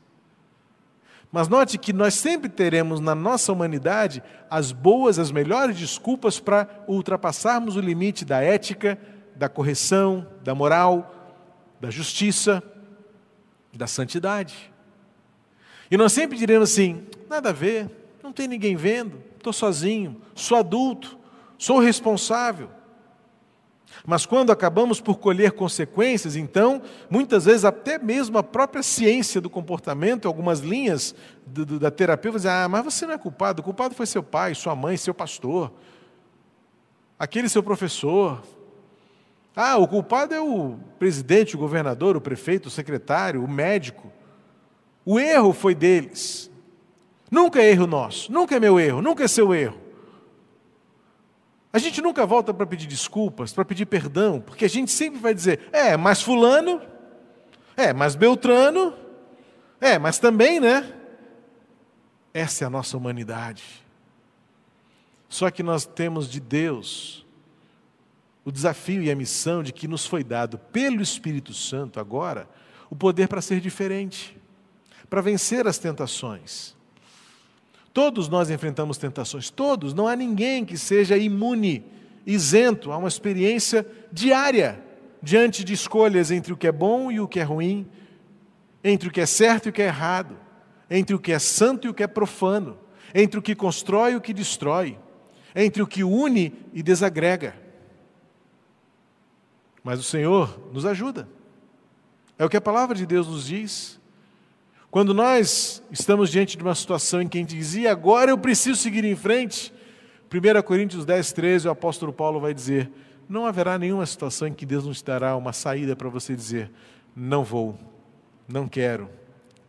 Mas 1.31 1.47
note 1.47 1.77
que 1.77 1.91
nós 1.91 2.13
sempre 2.13 2.47
teremos 2.47 2.99
na 2.99 3.15
nossa 3.15 3.51
humanidade 3.51 4.23
as 4.49 4.71
boas, 4.71 5.17
as 5.17 5.31
melhores 5.31 5.77
desculpas 5.77 6.39
para 6.39 6.67
ultrapassarmos 6.87 7.75
o 7.75 7.81
limite 7.81 8.23
da 8.23 8.41
ética, 8.41 8.97
da 9.35 9.49
correção, 9.49 10.27
da 10.43 10.55
moral, 10.55 11.13
da 11.79 11.89
justiça, 11.89 12.63
da 13.73 13.87
santidade. 13.87 14.73
E 15.89 15.97
nós 15.97 16.13
sempre 16.13 16.37
diremos 16.37 16.71
assim: 16.71 17.05
nada 17.29 17.49
a 17.49 17.53
ver, 17.53 17.89
não 18.23 18.31
tem 18.31 18.47
ninguém 18.47 18.75
vendo, 18.75 19.21
estou 19.37 19.53
sozinho, 19.53 20.21
sou 20.33 20.57
adulto, 20.57 21.17
sou 21.57 21.79
responsável. 21.79 22.69
Mas 24.05 24.25
quando 24.25 24.51
acabamos 24.51 24.99
por 24.99 25.17
colher 25.17 25.51
consequências, 25.51 26.35
então, 26.35 26.81
muitas 27.09 27.45
vezes 27.45 27.65
até 27.65 27.97
mesmo 27.97 28.37
a 28.37 28.43
própria 28.43 28.83
ciência 28.83 29.39
do 29.39 29.49
comportamento, 29.49 30.27
algumas 30.27 30.59
linhas 30.59 31.15
do, 31.45 31.65
do, 31.65 31.79
da 31.79 31.89
terapia, 31.89 32.31
vão 32.31 32.37
dizer: 32.37 32.49
ah, 32.49 32.67
mas 32.67 32.83
você 32.83 33.05
não 33.05 33.13
é 33.13 33.17
culpado, 33.17 33.61
o 33.61 33.63
culpado 33.63 33.95
foi 33.95 34.05
seu 34.05 34.21
pai, 34.21 34.53
sua 34.53 34.75
mãe, 34.75 34.97
seu 34.97 35.13
pastor, 35.13 35.71
aquele 37.17 37.49
seu 37.49 37.63
professor. 37.63 38.41
Ah, 39.55 39.77
o 39.77 39.87
culpado 39.87 40.33
é 40.33 40.41
o 40.41 40.77
presidente, 40.99 41.55
o 41.55 41.59
governador, 41.59 42.17
o 42.17 42.21
prefeito, 42.21 42.65
o 42.65 42.71
secretário, 42.71 43.43
o 43.43 43.47
médico. 43.47 44.11
O 45.05 45.19
erro 45.19 45.53
foi 45.53 45.73
deles. 45.73 46.51
Nunca 47.31 47.61
é 47.61 47.71
erro 47.71 47.87
nosso, 47.87 48.31
nunca 48.31 48.55
é 48.55 48.59
meu 48.59 48.79
erro, 48.79 49.01
nunca 49.01 49.23
é 49.23 49.27
seu 49.27 49.53
erro. 49.53 49.79
A 51.71 51.79
gente 51.79 52.01
nunca 52.01 52.25
volta 52.25 52.53
para 52.53 52.65
pedir 52.65 52.87
desculpas, 52.87 53.51
para 53.51 53.65
pedir 53.65 53.85
perdão, 53.85 54.39
porque 54.39 54.65
a 54.65 54.69
gente 54.69 54.91
sempre 54.91 55.19
vai 55.19 55.33
dizer: 55.33 55.67
é, 55.71 55.97
mas 55.97 56.21
Fulano, 56.21 56.81
é, 57.75 57.91
mas 57.91 58.15
Beltrano, 58.15 58.93
é, 59.81 59.97
mas 59.99 60.19
também, 60.19 60.59
né? 60.59 60.93
Essa 62.33 62.63
é 62.63 62.67
a 62.67 62.69
nossa 62.69 62.97
humanidade. 62.97 63.63
Só 65.27 65.49
que 65.49 65.63
nós 65.63 65.85
temos 65.85 66.29
de 66.29 66.39
Deus 66.39 67.24
o 68.45 68.51
desafio 68.51 69.01
e 69.01 69.09
a 69.09 69.15
missão 69.15 69.63
de 69.63 69.73
que 69.73 69.87
nos 69.87 70.05
foi 70.05 70.23
dado 70.23 70.59
pelo 70.59 71.01
Espírito 71.01 71.51
Santo 71.51 71.99
agora 71.99 72.47
o 72.91 72.95
poder 72.95 73.27
para 73.27 73.41
ser 73.41 73.59
diferente, 73.59 74.37
para 75.09 75.19
vencer 75.19 75.65
as 75.67 75.79
tentações. 75.79 76.75
Todos 77.91 78.29
nós 78.29 78.51
enfrentamos 78.51 78.97
tentações, 78.97 79.49
todos, 79.49 79.95
não 79.95 80.07
há 80.07 80.15
ninguém 80.15 80.63
que 80.63 80.77
seja 80.77 81.17
imune, 81.17 81.83
isento 82.23 82.91
a 82.91 82.97
uma 82.97 83.07
experiência 83.07 83.85
diária 84.11 84.79
diante 85.23 85.63
de 85.63 85.73
escolhas 85.73 86.29
entre 86.29 86.53
o 86.53 86.57
que 86.57 86.67
é 86.67 86.71
bom 86.71 87.11
e 87.11 87.19
o 87.19 87.27
que 87.27 87.39
é 87.39 87.43
ruim, 87.43 87.87
entre 88.83 89.09
o 89.09 89.11
que 89.11 89.21
é 89.21 89.25
certo 89.25 89.65
e 89.65 89.69
o 89.69 89.73
que 89.73 89.81
é 89.81 89.87
errado, 89.87 90.37
entre 90.87 91.15
o 91.15 91.19
que 91.19 91.31
é 91.31 91.39
santo 91.39 91.87
e 91.87 91.89
o 91.89 91.93
que 91.95 92.03
é 92.03 92.07
profano, 92.07 92.77
entre 93.13 93.39
o 93.39 93.41
que 93.41 93.55
constrói 93.55 94.11
e 94.11 94.15
o 94.15 94.21
que 94.21 94.33
destrói, 94.33 94.99
entre 95.55 95.81
o 95.81 95.87
que 95.87 96.03
une 96.03 96.53
e 96.73 96.83
desagrega. 96.83 97.64
Mas 99.85 99.99
o 99.99 100.03
Senhor 100.03 100.59
nos 100.73 100.83
ajuda. 100.83 101.29
É 102.39 102.43
o 102.43 102.49
que 102.49 102.57
a 102.57 102.61
palavra 102.61 102.95
de 102.95 103.05
Deus 103.05 103.27
nos 103.27 103.45
diz. 103.45 104.01
Quando 104.89 105.13
nós 105.13 105.83
estamos 105.91 106.31
diante 106.31 106.57
de 106.57 106.63
uma 106.63 106.73
situação 106.73 107.21
em 107.21 107.27
que 107.27 107.37
a 107.37 107.41
gente 107.41 107.55
diz, 107.55 107.75
e 107.75 107.87
agora 107.87 108.31
eu 108.31 108.37
preciso 108.37 108.81
seguir 108.81 109.05
em 109.05 109.15
frente, 109.15 109.71
1 110.33 110.61
Coríntios 110.63 111.05
10, 111.05 111.31
13, 111.33 111.67
o 111.67 111.71
apóstolo 111.71 112.11
Paulo 112.11 112.39
vai 112.39 112.51
dizer: 112.51 112.91
não 113.29 113.45
haverá 113.45 113.77
nenhuma 113.77 114.07
situação 114.07 114.47
em 114.47 114.53
que 114.55 114.65
Deus 114.65 114.85
nos 114.85 115.03
dará 115.03 115.35
uma 115.35 115.53
saída 115.53 115.95
para 115.95 116.09
você 116.09 116.35
dizer, 116.35 116.71
não 117.15 117.43
vou, 117.43 117.77
não 118.47 118.67
quero, 118.67 119.07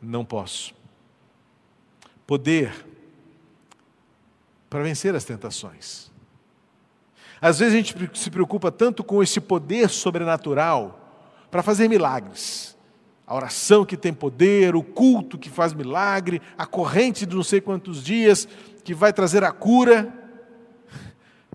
não 0.00 0.24
posso. 0.24 0.74
Poder 2.26 2.72
para 4.70 4.83
vencer 4.83 5.14
as 5.14 5.24
tentações. 5.24 6.11
Às 7.40 7.59
vezes 7.59 7.75
a 7.75 7.77
gente 7.77 8.18
se 8.18 8.31
preocupa 8.31 8.70
tanto 8.72 9.05
com 9.05 9.22
esse 9.22 9.40
poder 9.40 9.90
sobrenatural 9.90 11.01
para 11.51 11.62
fazer 11.62 11.88
milagres. 11.88 12.77
A 13.27 13.35
oração 13.35 13.85
que 13.85 13.96
tem 13.96 14.14
poder, 14.14 14.77
o 14.77 14.83
culto 14.83 15.37
que 15.37 15.51
faz 15.51 15.72
milagre, 15.72 16.40
a 16.57 16.64
corrente 16.64 17.27
de 17.27 17.35
não 17.35 17.42
sei 17.42 17.61
quantos 17.61 18.03
dias 18.03 18.49
que 18.85 18.94
vai 18.94 19.12
trazer 19.12 19.42
a 19.44 19.53
cura. 19.53 20.12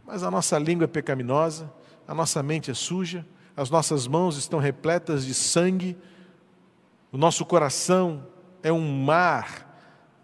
Mas 0.05 0.23
a 0.23 0.29
nossa 0.29 0.59
língua 0.59 0.83
é 0.83 0.87
pecaminosa, 0.87 1.71
a 2.07 2.13
nossa 2.13 2.43
mente 2.43 2.69
é 2.69 2.73
suja, 2.73 3.25
as 3.55 3.69
nossas 3.69 4.05
mãos 4.05 4.37
estão 4.37 4.59
repletas 4.59 5.25
de 5.25 5.33
sangue, 5.33 5.97
o 7.11 7.17
nosso 7.17 7.45
coração 7.45 8.27
é 8.61 8.71
um 8.71 9.03
mar 9.03 9.67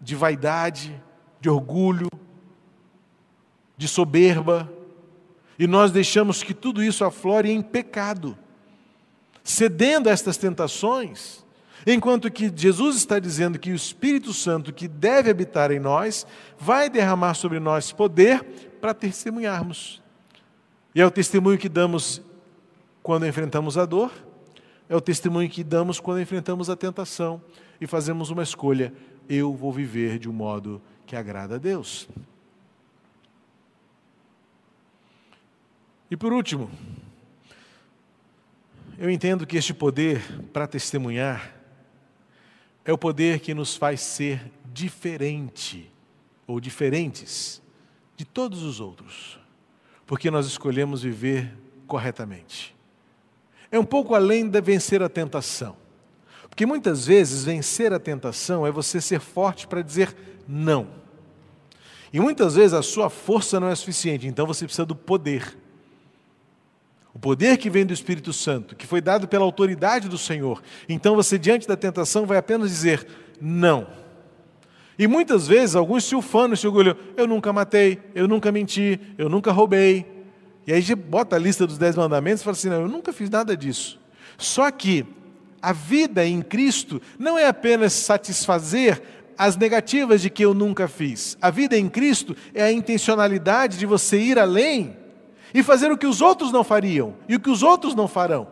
de 0.00 0.14
vaidade, 0.14 1.02
de 1.40 1.48
orgulho, 1.48 2.08
de 3.76 3.88
soberba, 3.88 4.70
e 5.58 5.66
nós 5.66 5.90
deixamos 5.90 6.42
que 6.42 6.54
tudo 6.54 6.82
isso 6.82 7.04
aflore 7.04 7.50
em 7.50 7.60
pecado 7.60 8.36
cedendo 9.48 10.10
a 10.10 10.12
estas 10.12 10.36
tentações, 10.36 11.42
enquanto 11.86 12.30
que 12.30 12.52
Jesus 12.54 12.96
está 12.96 13.18
dizendo 13.18 13.58
que 13.58 13.72
o 13.72 13.74
Espírito 13.74 14.34
Santo 14.34 14.74
que 14.74 14.86
deve 14.86 15.30
habitar 15.30 15.70
em 15.70 15.80
nós 15.80 16.26
vai 16.58 16.90
derramar 16.90 17.32
sobre 17.32 17.58
nós 17.58 17.90
poder 17.90 18.44
para 18.78 18.92
testemunharmos. 18.92 20.02
E 20.94 21.00
é 21.00 21.06
o 21.06 21.10
testemunho 21.10 21.56
que 21.56 21.68
damos 21.68 22.20
quando 23.02 23.26
enfrentamos 23.26 23.78
a 23.78 23.86
dor, 23.86 24.12
é 24.86 24.94
o 24.94 25.00
testemunho 25.00 25.48
que 25.48 25.64
damos 25.64 25.98
quando 25.98 26.20
enfrentamos 26.20 26.68
a 26.68 26.76
tentação 26.76 27.40
e 27.80 27.86
fazemos 27.86 28.28
uma 28.28 28.42
escolha: 28.42 28.92
eu 29.26 29.54
vou 29.54 29.72
viver 29.72 30.18
de 30.18 30.28
um 30.28 30.32
modo 30.32 30.78
que 31.06 31.16
agrada 31.16 31.54
a 31.54 31.58
Deus. 31.58 32.06
E 36.10 36.16
por 36.16 36.32
último, 36.32 36.70
eu 38.98 39.10
entendo 39.10 39.46
que 39.46 39.56
este 39.56 39.74
poder 39.74 40.22
para 40.52 40.66
testemunhar 40.66 41.54
é 42.84 42.92
o 42.92 42.98
poder 42.98 43.40
que 43.40 43.52
nos 43.52 43.76
faz 43.76 44.00
ser 44.00 44.50
diferente 44.72 45.92
ou 46.46 46.58
diferentes 46.58 47.62
de 48.16 48.24
todos 48.24 48.62
os 48.62 48.80
outros, 48.80 49.38
porque 50.06 50.30
nós 50.30 50.46
escolhemos 50.46 51.02
viver 51.02 51.54
corretamente. 51.86 52.74
É 53.70 53.78
um 53.78 53.84
pouco 53.84 54.14
além 54.14 54.48
de 54.48 54.60
vencer 54.60 55.02
a 55.02 55.08
tentação, 55.08 55.76
porque 56.48 56.64
muitas 56.64 57.06
vezes 57.06 57.44
vencer 57.44 57.92
a 57.92 58.00
tentação 58.00 58.66
é 58.66 58.70
você 58.70 59.00
ser 59.00 59.20
forte 59.20 59.66
para 59.66 59.82
dizer 59.82 60.16
não. 60.48 60.88
E 62.10 62.18
muitas 62.18 62.54
vezes 62.54 62.72
a 62.72 62.82
sua 62.82 63.10
força 63.10 63.60
não 63.60 63.68
é 63.68 63.74
suficiente, 63.74 64.26
então 64.26 64.46
você 64.46 64.64
precisa 64.64 64.86
do 64.86 64.96
poder. 64.96 65.56
O 67.18 67.20
poder 67.20 67.56
que 67.56 67.68
vem 67.68 67.84
do 67.84 67.92
Espírito 67.92 68.32
Santo, 68.32 68.76
que 68.76 68.86
foi 68.86 69.00
dado 69.00 69.26
pela 69.26 69.44
autoridade 69.44 70.08
do 70.08 70.16
Senhor. 70.16 70.62
Então 70.88 71.16
você, 71.16 71.36
diante 71.36 71.66
da 71.66 71.76
tentação, 71.76 72.24
vai 72.24 72.38
apenas 72.38 72.70
dizer 72.70 73.04
não. 73.40 73.88
E 74.96 75.08
muitas 75.08 75.48
vezes 75.48 75.74
alguns 75.74 76.04
se 76.04 76.14
ufanam, 76.14 76.54
se 76.54 76.64
orgulham. 76.64 76.96
Eu 77.16 77.26
nunca 77.26 77.52
matei, 77.52 77.98
eu 78.14 78.28
nunca 78.28 78.52
menti, 78.52 79.00
eu 79.18 79.28
nunca 79.28 79.50
roubei. 79.50 80.06
E 80.64 80.72
aí 80.72 80.94
bota 80.94 81.34
a 81.34 81.40
lista 81.40 81.66
dos 81.66 81.76
dez 81.76 81.96
mandamentos 81.96 82.40
e 82.42 82.44
fala 82.44 82.56
assim: 82.56 82.68
não, 82.68 82.82
eu 82.82 82.88
nunca 82.88 83.12
fiz 83.12 83.28
nada 83.28 83.56
disso. 83.56 83.98
Só 84.36 84.70
que 84.70 85.04
a 85.60 85.72
vida 85.72 86.24
em 86.24 86.40
Cristo 86.40 87.02
não 87.18 87.36
é 87.36 87.48
apenas 87.48 87.94
satisfazer 87.94 89.02
as 89.36 89.56
negativas 89.56 90.22
de 90.22 90.30
que 90.30 90.44
eu 90.44 90.54
nunca 90.54 90.86
fiz. 90.86 91.36
A 91.42 91.50
vida 91.50 91.76
em 91.76 91.88
Cristo 91.88 92.36
é 92.54 92.62
a 92.62 92.70
intencionalidade 92.70 93.76
de 93.76 93.86
você 93.86 94.20
ir 94.20 94.38
além 94.38 95.07
e 95.52 95.62
fazer 95.62 95.90
o 95.90 95.98
que 95.98 96.06
os 96.06 96.20
outros 96.20 96.52
não 96.52 96.62
fariam 96.62 97.14
e 97.28 97.36
o 97.36 97.40
que 97.40 97.50
os 97.50 97.62
outros 97.62 97.94
não 97.94 98.08
farão. 98.08 98.48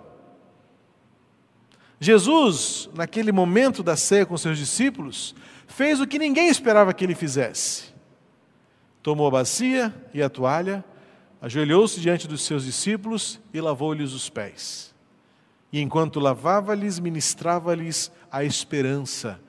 Jesus, 1.98 2.90
naquele 2.94 3.32
momento 3.32 3.82
da 3.82 3.96
ceia 3.96 4.26
com 4.26 4.36
seus 4.36 4.58
discípulos, 4.58 5.34
fez 5.66 6.00
o 6.00 6.06
que 6.06 6.18
ninguém 6.18 6.48
esperava 6.48 6.92
que 6.92 7.04
ele 7.04 7.14
fizesse. 7.14 7.94
Tomou 9.02 9.26
a 9.28 9.30
bacia 9.30 9.94
e 10.12 10.22
a 10.22 10.28
toalha, 10.28 10.84
ajoelhou-se 11.40 12.00
diante 12.00 12.28
dos 12.28 12.42
seus 12.42 12.64
discípulos 12.64 13.40
e 13.52 13.60
lavou-lhes 13.60 14.12
os 14.12 14.28
pés. 14.28 14.94
E 15.72 15.80
enquanto 15.80 16.20
lavava-lhes, 16.20 16.98
ministrava-lhes 16.98 18.10
a 18.30 18.44
esperança 18.44 19.40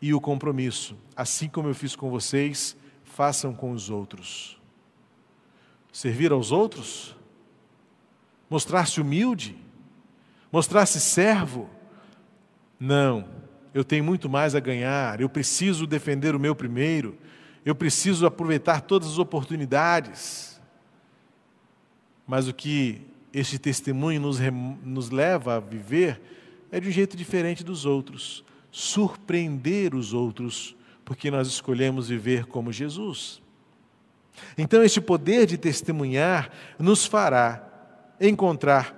e 0.00 0.12
o 0.12 0.20
compromisso. 0.20 0.96
Assim 1.16 1.48
como 1.48 1.68
eu 1.68 1.74
fiz 1.74 1.96
com 1.96 2.10
vocês, 2.10 2.76
façam 3.04 3.54
com 3.54 3.70
os 3.70 3.88
outros. 3.88 4.55
Servir 5.96 6.30
aos 6.30 6.52
outros? 6.52 7.16
Mostrar-se 8.50 9.00
humilde? 9.00 9.56
Mostrar-se 10.52 11.00
servo? 11.00 11.70
Não, 12.78 13.26
eu 13.72 13.82
tenho 13.82 14.04
muito 14.04 14.28
mais 14.28 14.54
a 14.54 14.60
ganhar, 14.60 15.22
eu 15.22 15.28
preciso 15.30 15.86
defender 15.86 16.34
o 16.34 16.38
meu 16.38 16.54
primeiro, 16.54 17.16
eu 17.64 17.74
preciso 17.74 18.26
aproveitar 18.26 18.82
todas 18.82 19.08
as 19.08 19.18
oportunidades. 19.18 20.60
Mas 22.26 22.46
o 22.46 22.52
que 22.52 23.00
este 23.32 23.58
testemunho 23.58 24.20
nos, 24.20 24.38
nos 24.84 25.08
leva 25.08 25.56
a 25.56 25.60
viver 25.60 26.20
é 26.70 26.78
de 26.78 26.90
um 26.90 26.92
jeito 26.92 27.16
diferente 27.16 27.64
dos 27.64 27.86
outros 27.86 28.44
surpreender 28.70 29.94
os 29.94 30.12
outros, 30.12 30.76
porque 31.06 31.30
nós 31.30 31.48
escolhemos 31.48 32.10
viver 32.10 32.44
como 32.44 32.70
Jesus. 32.70 33.40
Então, 34.56 34.82
este 34.82 35.00
poder 35.00 35.46
de 35.46 35.56
testemunhar 35.56 36.50
nos 36.78 37.04
fará 37.04 37.62
encontrar 38.20 38.94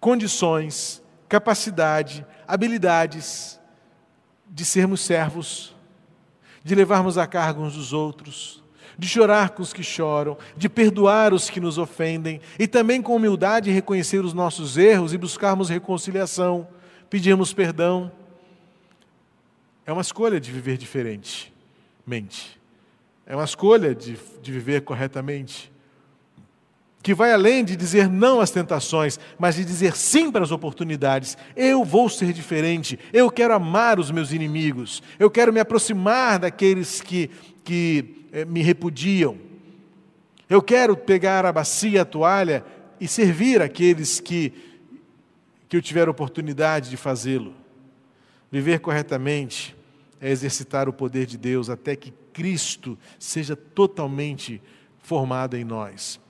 condições, 0.00 1.02
capacidade, 1.28 2.26
habilidades 2.46 3.60
de 4.48 4.64
sermos 4.64 5.00
servos, 5.00 5.74
de 6.62 6.74
levarmos 6.74 7.18
a 7.18 7.26
carga 7.26 7.60
uns 7.60 7.74
dos 7.74 7.92
outros, 7.92 8.62
de 8.98 9.08
chorar 9.08 9.50
com 9.50 9.62
os 9.62 9.72
que 9.72 9.82
choram, 9.82 10.36
de 10.56 10.68
perdoar 10.68 11.34
os 11.34 11.50
que 11.50 11.60
nos 11.60 11.78
ofendem 11.78 12.40
e 12.58 12.66
também 12.66 13.02
com 13.02 13.16
humildade 13.16 13.70
reconhecer 13.70 14.24
os 14.24 14.32
nossos 14.32 14.76
erros 14.76 15.12
e 15.12 15.18
buscarmos 15.18 15.68
reconciliação, 15.68 16.68
pedirmos 17.10 17.52
perdão 17.52 18.12
é 19.86 19.92
uma 19.92 20.02
escolha 20.02 20.40
de 20.40 20.50
viver 20.50 20.78
diferentemente. 20.78 22.60
É 23.26 23.34
uma 23.34 23.44
escolha 23.44 23.94
de, 23.94 24.18
de 24.42 24.52
viver 24.52 24.82
corretamente. 24.82 25.72
Que 27.02 27.14
vai 27.14 27.32
além 27.32 27.64
de 27.64 27.76
dizer 27.76 28.08
não 28.08 28.40
às 28.40 28.50
tentações, 28.50 29.18
mas 29.38 29.56
de 29.56 29.64
dizer 29.64 29.96
sim 29.96 30.30
para 30.30 30.44
as 30.44 30.50
oportunidades. 30.50 31.36
Eu 31.54 31.84
vou 31.84 32.08
ser 32.08 32.32
diferente. 32.32 32.98
Eu 33.12 33.30
quero 33.30 33.54
amar 33.54 33.98
os 33.98 34.10
meus 34.10 34.32
inimigos. 34.32 35.02
Eu 35.18 35.30
quero 35.30 35.52
me 35.52 35.60
aproximar 35.60 36.38
daqueles 36.38 37.00
que, 37.00 37.30
que 37.62 38.26
eh, 38.32 38.44
me 38.44 38.62
repudiam. 38.62 39.38
Eu 40.48 40.62
quero 40.62 40.96
pegar 40.96 41.46
a 41.46 41.52
bacia, 41.52 42.02
a 42.02 42.04
toalha 42.06 42.64
e 43.00 43.08
servir 43.08 43.60
aqueles 43.62 44.20
que, 44.20 44.52
que 45.68 45.76
eu 45.76 45.82
tiver 45.82 46.08
oportunidade 46.08 46.90
de 46.90 46.96
fazê-lo. 46.96 47.54
Viver 48.50 48.80
corretamente 48.80 49.74
é 50.20 50.30
exercitar 50.30 50.88
o 50.88 50.92
poder 50.92 51.26
de 51.26 51.36
Deus 51.36 51.68
até 51.68 51.96
que 51.96 52.12
Cristo 52.34 52.98
seja 53.18 53.56
totalmente 53.56 54.60
formado 54.98 55.56
em 55.56 55.64
nós. 55.64 56.20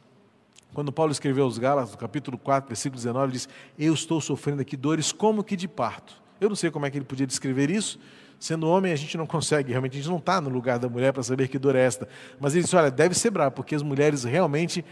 Quando 0.73 0.93
Paulo 0.93 1.11
escreveu 1.11 1.45
aos 1.45 1.57
Gálatas, 1.57 1.93
no 1.93 1.99
capítulo 1.99 2.37
4, 2.37 2.69
versículo 2.69 2.97
19, 2.97 3.25
ele 3.25 3.33
diz: 3.33 3.49
Eu 3.79 3.95
estou 3.95 4.21
sofrendo 4.21 4.61
aqui 4.62 4.77
dores 4.77 5.11
como 5.11 5.43
que 5.43 5.57
de 5.57 5.67
parto. 5.67 6.23
Eu 6.40 6.49
não 6.49 6.57
sei 6.57 6.71
como 6.71 6.85
é 6.85 6.90
que 6.90 6.99
ele 6.99 7.05
podia 7.05 7.27
descrever 7.27 7.71
isso. 7.71 7.99
Sendo 8.38 8.69
homem, 8.69 8.93
a 8.93 8.97
gente 8.97 9.17
não 9.17 9.27
consegue, 9.27 9.71
realmente, 9.71 9.93
a 9.93 9.97
gente 9.97 10.11
não 10.11 10.19
está 10.19 10.40
no 10.40 10.51
lugar 10.51 10.79
da 10.79 10.88
mulher 10.88 11.12
para 11.12 11.23
saber 11.23 11.49
que 11.49 11.59
dor 11.59 11.77
é 11.77 11.81
esta. 11.81 12.09
Mas 12.38 12.55
ele 12.55 12.64
disse: 12.64 12.77
Olha, 12.77 12.90
deve 12.90 13.14
ser 13.14 13.31
bravo, 13.31 13.53
porque 13.53 13.75
as 13.75 13.83
mulheres 13.83 14.25
realmente 14.25 14.85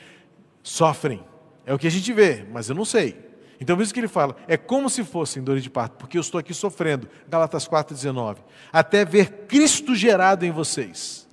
sofrem. 0.63 1.23
É 1.67 1.75
o 1.75 1.79
que 1.79 1.87
a 1.87 1.91
gente 1.91 2.13
vê, 2.13 2.47
mas 2.51 2.69
eu 2.69 2.75
não 2.75 2.85
sei. 2.85 3.32
Então, 3.63 3.77
por 3.77 3.83
isso 3.85 3.95
que 3.95 4.01
ele 4.01 4.09
fala, 4.09 4.35
é 4.49 4.57
como 4.57 4.91
se 4.91 5.05
fossem 5.05 5.41
dores 5.41 5.63
de 5.63 5.71
parto, 5.71 5.97
porque 5.97 6.19
eu 6.19 6.21
estou 6.21 6.41
aqui 6.41 6.53
sofrendo, 6.53 7.09
Galatas 7.29 7.69
4,19, 7.69 8.39
até 8.73 9.05
ver 9.05 9.47
Cristo 9.47 9.95
gerado 9.95 10.45
em 10.45 10.51
vocês. 10.51 11.29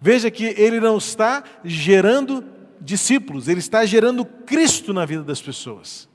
Veja 0.00 0.32
que 0.32 0.46
ele 0.46 0.80
não 0.80 0.98
está 0.98 1.44
gerando 1.62 2.44
discípulos, 2.80 3.46
ele 3.46 3.60
está 3.60 3.86
gerando 3.86 4.24
Cristo 4.24 4.92
na 4.92 5.06
vida 5.06 5.22
das 5.22 5.40
pessoas. 5.40 6.08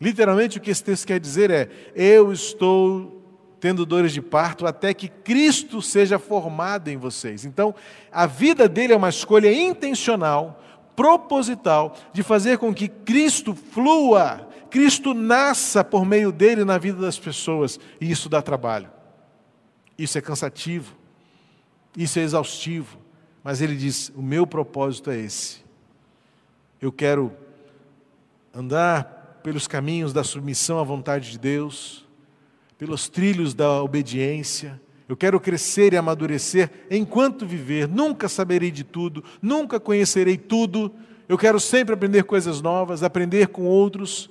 Literalmente, 0.00 0.58
o 0.58 0.60
que 0.60 0.70
esse 0.70 0.84
texto 0.84 1.08
quer 1.08 1.18
dizer 1.18 1.50
é: 1.50 1.68
eu 1.96 2.32
estou 2.32 3.22
tendo 3.58 3.84
dores 3.84 4.12
de 4.12 4.22
parto 4.22 4.66
até 4.68 4.94
que 4.94 5.08
Cristo 5.08 5.82
seja 5.82 6.16
formado 6.16 6.88
em 6.90 6.96
vocês. 6.96 7.44
Então, 7.44 7.74
a 8.12 8.24
vida 8.24 8.68
dele 8.68 8.92
é 8.92 8.96
uma 8.96 9.08
escolha 9.08 9.52
intencional 9.52 10.62
proposital 10.96 11.96
de 12.12 12.22
fazer 12.22 12.58
com 12.58 12.72
que 12.72 12.88
Cristo 12.88 13.54
flua, 13.54 14.48
Cristo 14.70 15.14
nasça 15.14 15.84
por 15.84 16.04
meio 16.04 16.32
dele 16.32 16.64
na 16.64 16.78
vida 16.78 17.00
das 17.00 17.18
pessoas, 17.18 17.78
e 18.00 18.10
isso 18.10 18.28
dá 18.28 18.42
trabalho. 18.42 18.90
Isso 19.96 20.18
é 20.18 20.20
cansativo, 20.20 20.96
isso 21.96 22.18
é 22.18 22.22
exaustivo, 22.22 22.98
mas 23.42 23.60
ele 23.60 23.76
diz: 23.76 24.10
o 24.16 24.22
meu 24.22 24.46
propósito 24.46 25.10
é 25.10 25.18
esse. 25.18 25.64
Eu 26.80 26.90
quero 26.90 27.32
andar 28.52 29.40
pelos 29.42 29.66
caminhos 29.66 30.12
da 30.12 30.24
submissão 30.24 30.78
à 30.78 30.82
vontade 30.82 31.30
de 31.30 31.38
Deus, 31.38 32.04
pelos 32.78 33.08
trilhos 33.08 33.54
da 33.54 33.82
obediência, 33.82 34.80
eu 35.08 35.16
quero 35.16 35.38
crescer 35.38 35.92
e 35.92 35.96
amadurecer 35.96 36.70
enquanto 36.90 37.46
viver. 37.46 37.86
Nunca 37.86 38.28
saberei 38.28 38.70
de 38.70 38.84
tudo, 38.84 39.22
nunca 39.40 39.78
conhecerei 39.78 40.36
tudo. 40.36 40.92
Eu 41.28 41.36
quero 41.36 41.60
sempre 41.60 41.94
aprender 41.94 42.24
coisas 42.24 42.60
novas, 42.60 43.02
aprender 43.02 43.48
com 43.48 43.64
outros, 43.64 44.30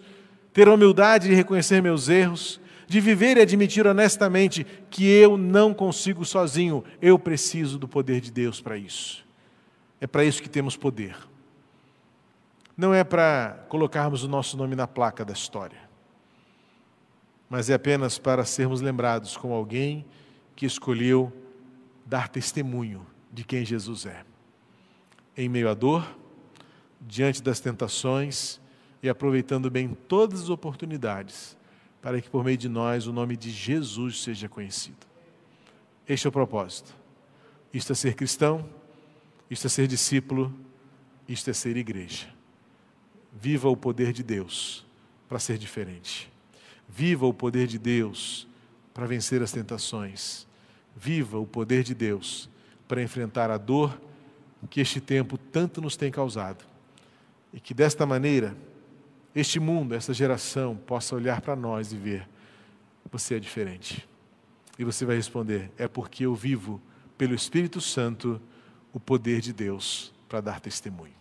ter 0.51 0.67
a 0.67 0.73
humildade 0.73 1.27
de 1.27 1.36
reconhecer 1.36 1.81
meus 1.81 2.09
erros, 2.09 2.59
de 2.88 2.99
viver 2.99 3.38
e 3.38 3.41
admitir 3.41 3.86
honestamente 3.86 4.65
que 4.89 5.05
eu 5.05 5.38
não 5.38 5.73
consigo 5.73 6.25
sozinho, 6.25 6.83
eu 7.01 7.17
preciso 7.17 7.77
do 7.77 7.88
poder 7.88 8.19
de 8.19 8.31
Deus 8.31 8.59
para 8.59 8.77
isso. 8.77 9.23
É 10.01 10.07
para 10.07 10.25
isso 10.25 10.41
que 10.41 10.49
temos 10.49 10.75
poder. 10.75 11.15
Não 12.75 12.93
é 12.93 13.03
para 13.03 13.65
colocarmos 13.69 14.23
o 14.23 14.27
nosso 14.27 14.57
nome 14.57 14.75
na 14.75 14.88
placa 14.88 15.23
da 15.23 15.33
história, 15.33 15.77
mas 17.47 17.69
é 17.69 17.75
apenas 17.75 18.17
para 18.17 18.43
sermos 18.43 18.81
lembrados 18.81 19.38
como 19.38 19.53
alguém 19.53 20.03
que 20.55 20.65
escolheu 20.65 21.31
dar 22.05 22.29
testemunho 22.29 23.05
de 23.31 23.43
quem 23.43 23.65
Jesus 23.65 24.05
é. 24.05 24.23
Em 25.35 25.49
meio 25.49 25.69
à 25.69 25.73
dor, 25.73 26.07
diante 27.01 27.41
das 27.41 27.59
tentações 27.59 28.61
e 29.01 29.09
aproveitando 29.09 29.69
bem 29.69 29.89
todas 30.07 30.43
as 30.43 30.49
oportunidades 30.49 31.57
para 32.01 32.21
que 32.21 32.29
por 32.29 32.43
meio 32.43 32.57
de 32.57 32.69
nós 32.69 33.07
o 33.07 33.13
nome 33.13 33.35
de 33.35 33.49
Jesus 33.49 34.21
seja 34.21 34.49
conhecido. 34.49 35.07
Este 36.07 36.27
é 36.27 36.29
o 36.29 36.31
propósito. 36.31 36.93
Isto 37.73 37.93
é 37.93 37.95
ser 37.95 38.13
cristão, 38.13 38.69
isto 39.49 39.67
é 39.67 39.69
ser 39.69 39.87
discípulo, 39.87 40.53
isto 41.27 41.49
é 41.49 41.53
ser 41.53 41.77
igreja. 41.77 42.27
Viva 43.31 43.69
o 43.69 43.77
poder 43.77 44.13
de 44.13 44.21
Deus 44.21 44.85
para 45.27 45.39
ser 45.39 45.57
diferente. 45.57 46.31
Viva 46.87 47.25
o 47.25 47.33
poder 47.33 47.67
de 47.67 47.79
Deus 47.79 48.47
para 48.93 49.08
vencer 49.08 49.41
as 49.41 49.51
tentações. 49.51 50.47
Viva 50.95 51.39
o 51.39 51.47
poder 51.47 51.84
de 51.84 51.95
Deus 51.95 52.49
para 52.88 53.01
enfrentar 53.01 53.49
a 53.49 53.58
dor 53.58 53.99
que 54.69 54.79
este 54.79 55.01
tempo 55.01 55.38
tanto 55.38 55.82
nos 55.82 55.97
tem 55.97 56.12
causado. 56.12 56.63
E 57.51 57.60
que 57.60 57.73
desta 57.73 58.06
maneira, 58.06 58.56
este 59.36 59.60
mundo, 59.60 59.93
essa 59.93 60.13
geração, 60.13 60.75
possa 60.75 61.15
olhar 61.15 61.41
para 61.41 61.56
nós 61.56 61.91
e 61.91 61.97
ver: 61.97 62.27
você 63.12 63.36
é 63.36 63.39
diferente. 63.39 64.08
E 64.77 64.84
você 64.84 65.06
vai 65.06 65.15
responder: 65.15 65.71
é 65.77 65.88
porque 65.88 66.25
eu 66.25 66.34
vivo 66.34 66.82
pelo 67.17 67.34
Espírito 67.34 67.82
Santo 67.82 68.41
o 68.91 68.99
poder 68.99 69.41
de 69.41 69.53
Deus 69.53 70.13
para 70.29 70.41
dar 70.41 70.60
testemunho. 70.60 71.13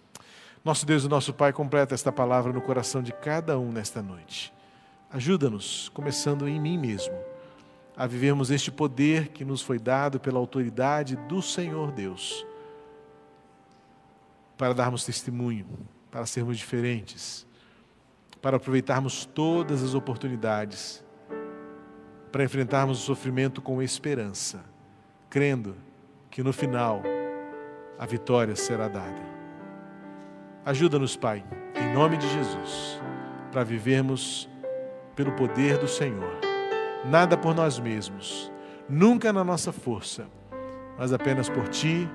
Nosso 0.65 0.87
Deus 0.87 1.05
e 1.05 1.09
nosso 1.09 1.35
Pai, 1.35 1.53
completa 1.53 1.95
esta 1.95 2.13
palavra 2.13 2.53
no 2.53 2.61
coração 2.61 3.03
de 3.03 3.13
cada 3.13 3.59
um 3.59 3.73
nesta 3.73 4.01
noite. 4.01 4.53
Ajuda-nos, 5.11 5.91
começando 5.91 6.49
em 6.49 6.61
mim 6.61 6.79
mesmo 6.79 7.32
a 7.97 8.07
vivermos 8.07 8.51
este 8.51 8.71
poder 8.71 9.29
que 9.29 9.45
nos 9.45 9.63
foi 9.63 9.79
dado 9.79 10.19
pela 10.19 10.39
autoridade 10.39 11.17
do 11.29 11.43
Senhor 11.43 11.93
Deus, 11.93 12.47
para 14.57 14.73
darmos 14.73 15.05
testemunho, 15.05 15.67
para 16.11 16.25
sermos 16.27 16.57
diferentes, 16.57 17.47
para 18.41 18.57
aproveitarmos 18.57 19.25
todas 19.25 19.83
as 19.83 19.95
oportunidades, 19.95 21.05
para 22.31 22.45
enfrentarmos 22.45 23.01
o 23.01 23.05
sofrimento 23.05 23.61
com 23.61 23.83
esperança, 23.83 24.65
crendo 25.29 25.77
que 26.31 26.43
no 26.43 26.53
final 26.53 27.03
a 27.99 28.07
vitória 28.07 28.57
será 28.57 28.89
dada. 28.89 29.33
Ajuda-nos, 30.65 31.17
Pai, 31.17 31.45
em 31.75 31.93
nome 31.93 32.17
de 32.17 32.29
Jesus, 32.29 33.01
para 33.51 33.65
vivermos 33.65 34.49
pelo 35.15 35.33
poder 35.33 35.77
do 35.77 35.89
Senhor 35.89 36.52
nada 37.05 37.37
por 37.37 37.55
nós 37.55 37.79
mesmos, 37.79 38.51
nunca 38.89 39.33
na 39.33 39.45
nossa 39.45 39.73
força, 39.73 40.27
mas 40.99 41.13
apenas 41.13 41.49
por 41.49 41.69
Ti, 41.69 42.09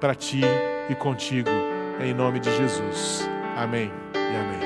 para 0.00 0.14
Ti 0.14 0.40
e 0.88 0.94
contigo, 0.94 1.50
em 2.00 2.14
nome 2.14 2.40
de 2.40 2.54
Jesus. 2.56 3.28
Amém 3.56 3.90
e 4.14 4.36
amém. 4.36 4.65